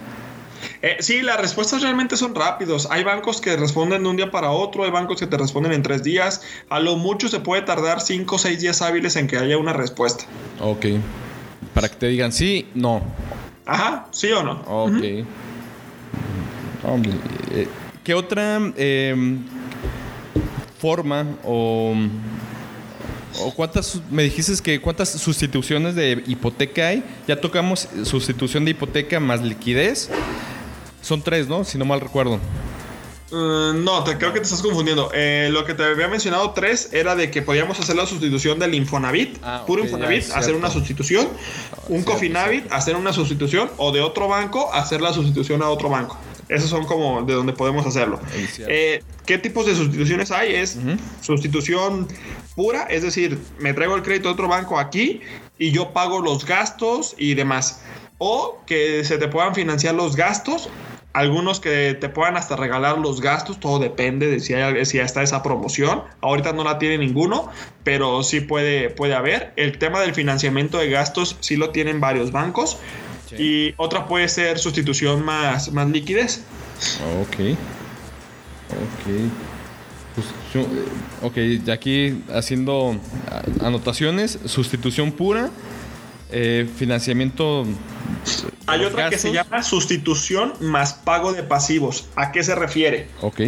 [0.82, 2.88] Eh, sí, las respuestas realmente son rápidos.
[2.90, 5.82] Hay bancos que responden de un día para otro, hay bancos que te responden en
[5.82, 6.42] tres días.
[6.68, 9.72] A lo mucho se puede tardar cinco o seis días hábiles en que haya una
[9.72, 10.24] respuesta.
[10.60, 10.86] Ok.
[11.74, 13.02] Para que te digan sí, no.
[13.64, 14.62] Ajá, sí o no.
[14.66, 15.02] Ok.
[17.52, 17.68] Eh,
[18.04, 19.44] ¿Qué otra em,
[20.78, 21.94] forma o,
[23.40, 27.04] o cuántas, me dijiste que cuántas sustituciones de hipoteca hay?
[27.26, 30.08] Ya tocamos sustitución de hipoteca más liquidez.
[31.02, 31.64] Son tres, ¿no?
[31.64, 32.40] Si no mal recuerdo.
[33.30, 35.10] Uh, no, te, creo que te estás confundiendo.
[35.12, 38.74] Eh, lo que te había mencionado tres era de que podíamos hacer la sustitución del
[38.74, 41.28] Infonavit, ah, puro Infonavit, hacer una sustitución,
[41.88, 46.16] un Cofinavit, hacer una sustitución, o de otro banco, hacer la sustitución a otro banco.
[46.48, 48.20] Esos son como de donde podemos hacerlo.
[48.68, 50.54] Eh, ¿Qué tipos de sustituciones hay?
[50.54, 50.78] Es
[51.20, 52.06] sustitución
[52.54, 55.20] pura, es decir, me traigo el crédito de otro banco aquí
[55.58, 57.82] y yo pago los gastos y demás.
[58.18, 60.70] O que se te puedan financiar los gastos
[61.16, 65.22] algunos que te puedan hasta regalar los gastos, todo depende de si, hay, si está
[65.22, 66.02] esa promoción.
[66.20, 67.48] Ahorita no la tiene ninguno,
[67.84, 69.54] pero sí puede, puede haber.
[69.56, 72.76] El tema del financiamiento de gastos sí lo tienen varios bancos.
[73.38, 76.44] Y otra puede ser sustitución más, más liquidez.
[77.20, 77.56] Ok.
[78.70, 79.06] Ok.
[81.22, 82.98] ok, ya aquí haciendo
[83.60, 85.50] anotaciones, sustitución pura,
[86.30, 87.66] eh, financiamiento
[88.66, 92.08] hay otra que se llama sustitución más pago de pasivos.
[92.16, 93.08] ¿A qué se refiere?
[93.20, 93.40] Ok.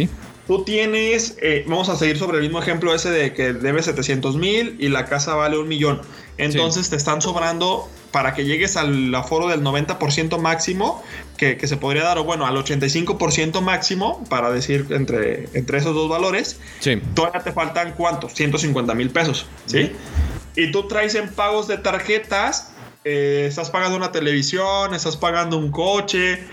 [0.49, 4.35] Tú tienes, eh, vamos a seguir sobre el mismo ejemplo ese de que debes 700
[4.35, 6.01] mil y la casa vale un millón.
[6.39, 11.03] Entonces te están sobrando para que llegues al aforo del 90% máximo
[11.37, 16.09] que, se podría dar, o bueno, al 85% máximo, para decir entre, entre esos dos
[16.09, 16.99] valores, sí.
[17.13, 18.33] todavía te faltan cuántos?
[18.33, 19.91] 150 mil pesos, ¿sí?
[20.55, 22.71] Y tú traes en pagos de tarjetas
[23.05, 26.43] eh, estás pagando una televisión, estás pagando un coche.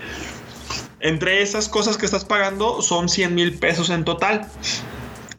[0.99, 4.47] Entre esas cosas que estás pagando son 100 mil pesos en total.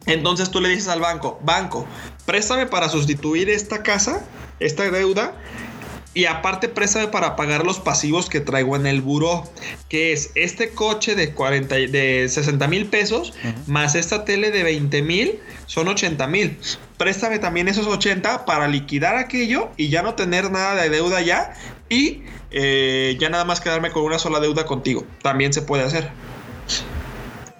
[0.05, 1.85] Entonces tú le dices al banco, banco,
[2.25, 4.25] préstame para sustituir esta casa,
[4.59, 5.35] esta deuda,
[6.13, 9.43] y aparte préstame para pagar los pasivos que traigo en el buró,
[9.87, 13.33] que es este coche de, 40, de 60 mil pesos,
[13.67, 16.57] más esta tele de 20 mil, son 80 mil.
[16.97, 21.53] Préstame también esos 80 para liquidar aquello y ya no tener nada de deuda ya
[21.89, 25.05] y eh, ya nada más quedarme con una sola deuda contigo.
[25.21, 26.09] También se puede hacer.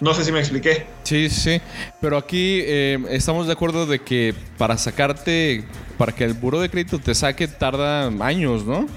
[0.01, 0.85] No sé si me expliqué.
[1.03, 1.61] Sí, sí,
[1.99, 5.65] pero aquí eh, estamos de acuerdo de que para sacarte,
[5.97, 8.87] para que el buro de crédito te saque tarda años, ¿no?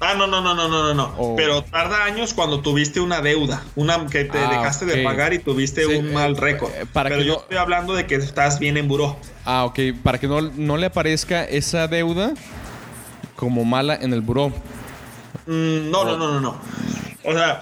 [0.00, 1.34] Ah, no, no, no, no, no, no.
[1.36, 5.38] Pero tarda años cuando tuviste una deuda, una que te ah, dejaste de pagar y
[5.38, 6.70] tuviste un mal eh, récord.
[6.74, 9.16] Eh, para Pero yo estoy hablando de que estás bien en buró.
[9.44, 9.78] Ah, ok.
[10.02, 12.34] Para que no, no le aparezca esa deuda
[13.36, 14.52] como mala en el buró.
[15.46, 16.58] Mm, no, no, no, no, no.
[17.26, 17.60] O sea,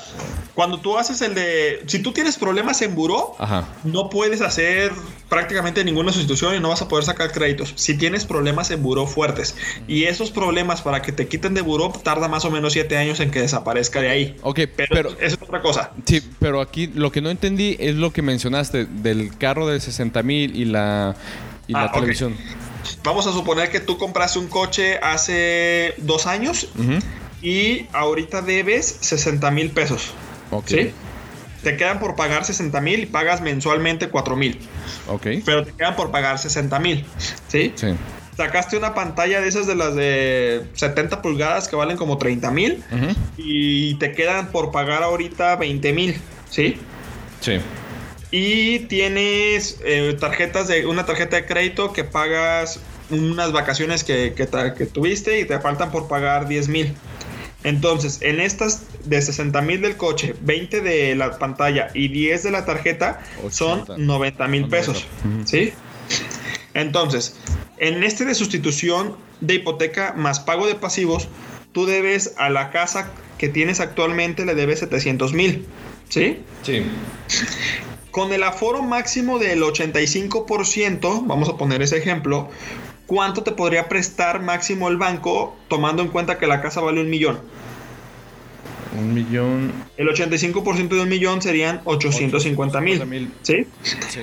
[0.55, 1.83] cuando tú haces el de.
[1.87, 3.37] Si tú tienes problemas en buró,
[3.85, 4.93] no puedes hacer
[5.29, 7.73] prácticamente ninguna sustitución y no vas a poder sacar créditos.
[7.77, 9.55] Si tienes problemas en buró fuertes
[9.87, 13.21] y esos problemas para que te quiten de buró tarda más o menos siete años
[13.21, 14.37] en que desaparezca de ahí.
[14.43, 15.93] Ok, pero, es otra cosa.
[16.05, 20.23] Sí, pero aquí lo que no entendí es lo que mencionaste del carro de 60
[20.25, 21.15] mil y la,
[21.69, 22.37] y la ah, televisión.
[23.05, 26.69] Vamos a suponer que tú compraste un coche hace dos años
[27.43, 30.13] y ahorita debes 60 mil pesos.
[30.67, 30.93] ¿Sí?
[31.63, 34.59] Te quedan por pagar 60 mil y pagas mensualmente 4 mil.
[35.09, 35.27] Ok.
[35.45, 37.05] Pero te quedan por pagar 60 mil.
[37.49, 37.73] ¿Sí?
[37.75, 37.95] Sí.
[38.37, 42.83] Sacaste una pantalla de esas de las de 70 pulgadas que valen como 30 mil
[43.37, 46.17] y te quedan por pagar ahorita 20 mil.
[46.51, 46.77] ¿Sí?
[47.41, 47.59] Sí.
[48.31, 52.81] Y tienes eh, tarjetas de una tarjeta de crédito que pagas
[53.11, 56.95] unas vacaciones que, que, que tuviste y te faltan por pagar 10 mil.
[57.65, 62.51] Entonces, en estas de 60 mil del coche, 20 de la pantalla y 10 de
[62.51, 65.07] la tarjeta, son 90 mil pesos.
[65.45, 65.73] ¿Sí?
[66.75, 67.37] Entonces,
[67.79, 71.29] en este de sustitución de hipoteca más pago de pasivos,
[71.73, 75.67] tú debes a la casa que tienes actualmente, le debes 700 mil.
[76.09, 76.41] ¿Sí?
[76.63, 76.83] Sí.
[78.11, 82.51] Con el aforo máximo del 85%, vamos a poner ese ejemplo,
[83.07, 87.11] ¿cuánto te podría prestar máximo el banco tomando en cuenta que la casa vale un
[87.11, 87.41] millón?
[88.99, 89.73] Un millón.
[89.97, 93.33] El 85% de un millón serían 850 mil.
[93.41, 93.67] ¿sí?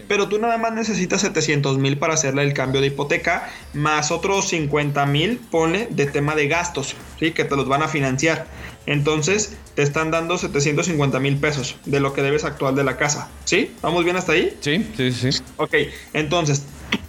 [0.08, 4.50] Pero tú nada más necesitas 700 mil para hacerle el cambio de hipoteca, más otros
[4.50, 7.32] 50 mil, pone, de tema de gastos, ¿sí?
[7.32, 8.46] Que te los van a financiar.
[8.86, 13.30] Entonces te están dando 750 mil pesos de lo que debes actual de la casa.
[13.46, 13.72] ¿Sí?
[13.82, 14.56] ¿Vamos bien hasta ahí?
[14.62, 15.30] Sí, sí, sí.
[15.58, 15.76] Ok,
[16.14, 16.64] entonces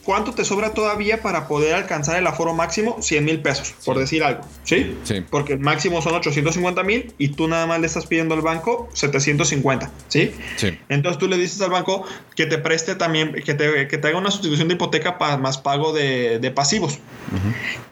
[0.05, 3.01] ¿cuánto te sobra todavía para poder alcanzar el aforo máximo?
[3.01, 4.97] 100 mil pesos, por decir algo, ¿sí?
[5.05, 5.24] Sí.
[5.31, 8.89] Porque el máximo son 850 mil y tú nada más le estás pidiendo al banco
[8.93, 10.33] 750, ¿sí?
[10.57, 10.78] Sí.
[10.89, 12.05] Entonces tú le dices al banco
[12.35, 15.59] que te preste también, que te, que te haga una sustitución de hipoteca para más
[15.59, 16.99] pago de, pasivos.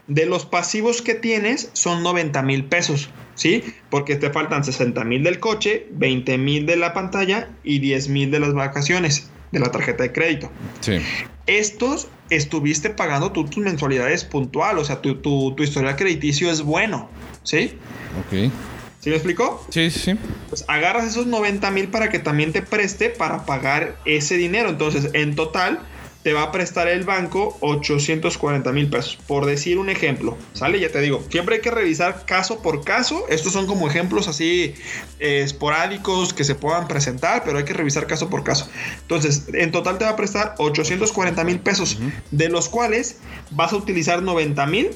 [0.07, 3.09] De los pasivos que tienes son 90 mil pesos.
[3.35, 3.63] ¿sí?
[3.89, 8.31] Porque te faltan 60 mil del coche, 20 mil de la pantalla y 10 mil
[8.31, 10.51] de las vacaciones de la tarjeta de crédito.
[10.81, 10.99] Sí.
[11.47, 16.61] Estos estuviste pagando tú tus mensualidades puntual, o sea, tu, tu, tu historial crediticio es
[16.61, 17.09] bueno,
[17.43, 17.77] ¿sí?
[18.19, 18.51] Ok.
[18.99, 19.65] ¿Sí me explicó?
[19.69, 20.15] Sí, sí.
[20.49, 24.69] Pues agarras esos 90 mil para que también te preste para pagar ese dinero.
[24.69, 25.79] Entonces, en total,
[26.23, 29.17] te va a prestar el banco 840 mil pesos.
[29.27, 30.79] Por decir un ejemplo, ¿sale?
[30.79, 33.25] Ya te digo, siempre hay que revisar caso por caso.
[33.29, 34.75] Estos son como ejemplos así
[35.19, 38.69] eh, esporádicos que se puedan presentar, pero hay que revisar caso por caso.
[39.01, 41.97] Entonces, en total te va a prestar 840 mil pesos,
[42.31, 43.17] de los cuales
[43.51, 44.89] vas a utilizar 90 mil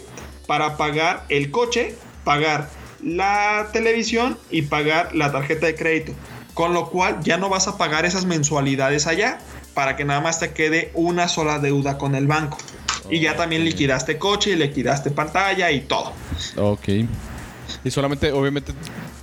[0.45, 1.95] para pagar el coche,
[2.25, 2.69] pagar
[3.01, 6.13] la televisión y pagar la tarjeta de crédito.
[6.53, 9.39] Con lo cual ya no vas a pagar esas mensualidades allá
[9.73, 12.57] para que nada más te quede una sola deuda con el banco.
[13.09, 16.13] Y ya también liquidaste coche y liquidaste pantalla y todo.
[16.57, 16.87] Ok.
[17.83, 18.73] Y solamente, obviamente,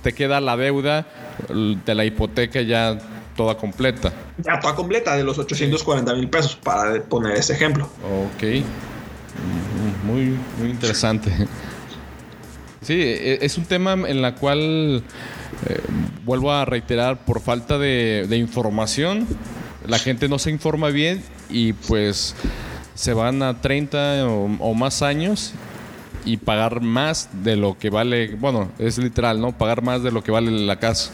[0.03, 1.07] te queda la deuda
[1.49, 2.97] de la hipoteca ya
[3.35, 4.13] toda completa.
[4.37, 7.85] Ya toda completa, de los 840 mil pesos, para poner ese ejemplo.
[7.85, 8.43] Ok.
[8.43, 11.31] Mm, muy, muy interesante.
[12.81, 15.03] Sí, e, es un tema en la cual,
[15.67, 15.79] eh,
[16.23, 19.27] vuelvo a reiterar, por falta de, de información,
[19.91, 22.33] la gente no se informa bien y pues
[22.95, 25.51] se van a 30 o, más años
[26.23, 29.51] y pagar más de lo que vale, bueno, es literal, ¿no?
[29.51, 31.11] Pagar más de lo que vale la casa.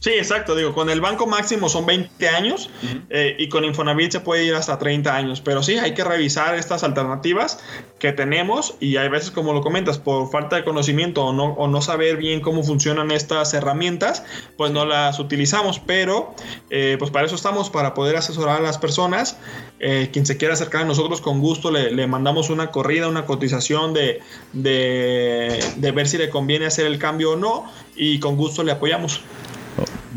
[0.00, 0.54] Sí, exacto.
[0.54, 2.70] Digo, con el banco máximo son 20 años
[3.10, 5.40] eh, y con Infonavit se puede ir hasta 30 años.
[5.40, 7.58] Pero sí, hay que revisar estas alternativas
[7.98, 11.66] que tenemos y hay veces, como lo comentas, por falta de conocimiento o no, o
[11.66, 14.22] no saber bien cómo funcionan estas herramientas,
[14.56, 15.80] pues no las utilizamos.
[15.80, 16.34] Pero,
[16.70, 19.36] eh, pues para eso estamos, para poder asesorar a las personas.
[19.80, 23.26] Eh, quien se quiera acercar a nosotros, con gusto le, le mandamos una corrida, una
[23.26, 24.20] cotización de,
[24.52, 27.64] de, de ver si le conviene hacer el cambio o no
[27.96, 29.20] y con gusto le apoyamos.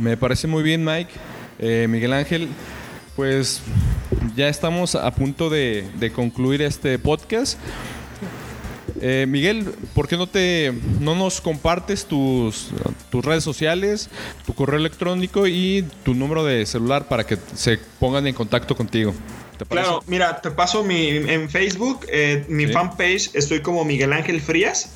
[0.02, 1.12] Me parece muy bien, Mike.
[1.60, 2.50] Eh, Miguel Ángel,
[3.16, 3.62] pues
[4.36, 7.60] ya estamos a punto de, concluir este podcast.
[9.00, 12.70] Eh, Miguel, ¿por qué no te no nos compartes tus,
[13.12, 14.10] tus redes sociales,
[14.48, 19.14] tu correo electrónico y tu número de celular para que se pongan en contacto contigo?
[19.70, 24.94] claro, mira, te paso mi en Facebook, eh, mi fanpage, estoy como Miguel Ángel Frías.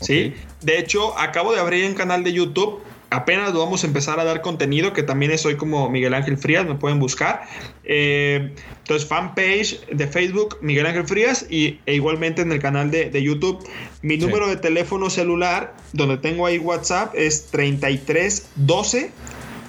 [0.00, 0.32] Sí.
[0.62, 2.80] De hecho, acabo de abrir un canal de YouTube
[3.10, 6.74] apenas vamos a empezar a dar contenido, que también soy como Miguel Ángel Frías, me
[6.74, 7.42] pueden buscar.
[7.84, 13.22] Eh, entonces, fanpage de Facebook, Miguel Ángel Frías, y, e igualmente en el canal de,
[13.22, 13.66] YouTube.
[14.02, 19.10] Mi número de teléfono celular, donde tengo ahí WhatsApp, es 33 12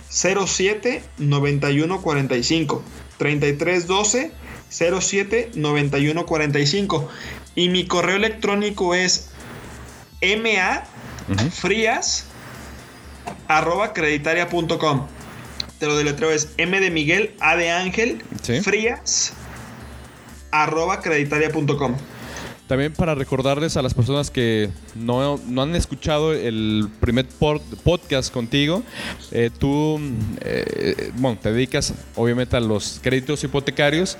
[0.10, 2.84] 07 91 45.
[3.18, 4.32] 33 12
[4.70, 7.10] 07 91 45.
[7.56, 9.32] Y mi correo electrónico es
[10.22, 10.84] ma
[11.52, 12.29] frías
[13.48, 15.08] arroba creditaria.com.
[15.80, 18.22] Te lo deletreo es M de Miguel, A de Ángel,
[18.62, 19.34] Frías,
[20.52, 21.96] arroba creditaria.com.
[22.68, 27.26] También para recordarles a las personas que no, han escuchado el primer
[27.84, 28.84] podcast contigo,
[29.32, 30.00] eh, tú
[30.42, 34.18] eh, bueno, te dedicas obviamente a los créditos hipotecarios.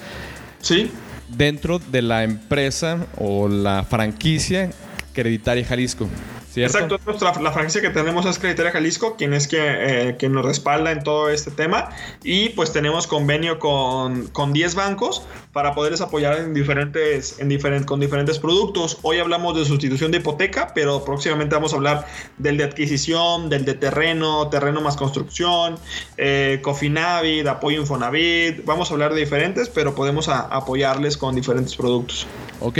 [0.62, 0.90] Sí.
[1.28, 4.72] Dentro de la empresa o la franquicia
[5.14, 6.08] Creditaria Jalisco.
[6.56, 7.00] Exacto,
[7.42, 11.04] la franquicia que tenemos es Creditaria Jalisco, quien es que, eh, quien nos respalda en
[11.04, 11.90] todo este tema.
[12.24, 15.24] Y pues tenemos convenio con, con 10 bancos
[15.54, 18.98] para poderles apoyar en diferentes, en con diferentes productos.
[19.04, 23.66] Hoy hablamos de sustitución de hipoteca, pero próximamente vamos a hablar del de adquisición, del
[23.66, 25.78] de terreno, terreno más construcción,
[26.18, 28.66] eh, Cofinavit, apoyo Infonavit.
[28.66, 32.26] Vamos a hablar de diferentes, pero podemos apoyarles con diferentes productos.
[32.60, 32.80] Ok.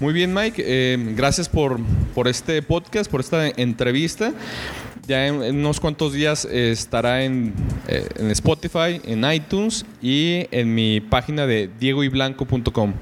[0.00, 0.62] Muy bien, Mike.
[0.64, 1.80] Eh, gracias por,
[2.14, 4.32] por este podcast, por esta entrevista.
[5.08, 7.52] Ya en, unos cuantos días estará en,
[7.88, 12.92] eh, en, Spotify, en iTunes y en mi página de diegoyblanco.com.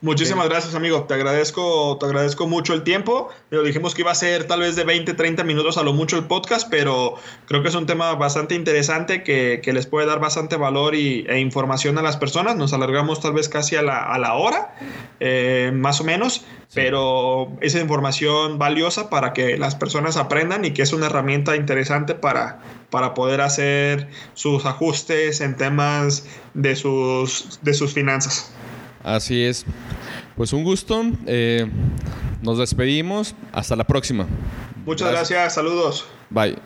[0.00, 1.04] Muchísimas gracias, amigo.
[1.04, 3.30] Te agradezco, te agradezco mucho el tiempo.
[3.50, 6.16] Lo dijimos que iba a ser tal vez de 20, 30 minutos a lo mucho
[6.16, 10.56] el podcast, pero creo que es un tema bastante interesante que, les puede dar bastante
[10.56, 12.54] valor y, e información a las personas.
[12.54, 14.76] Nos alargamos tal vez casi a la, a la hora,
[15.18, 16.44] eh, más o menos,
[16.74, 22.14] pero es información valiosa para que las personas aprendan y que es una herramienta interesante
[22.14, 26.24] para, para poder hacer sus ajustes en temas
[26.54, 28.52] de sus, de sus finanzas.
[29.14, 29.64] Así es.
[30.36, 31.02] Pues un gusto.
[31.26, 31.66] Eh,
[32.42, 33.34] nos despedimos.
[33.52, 34.26] Hasta la próxima.
[34.84, 35.54] Muchas gracias.
[35.54, 36.04] Saludos.
[36.30, 36.56] Bye.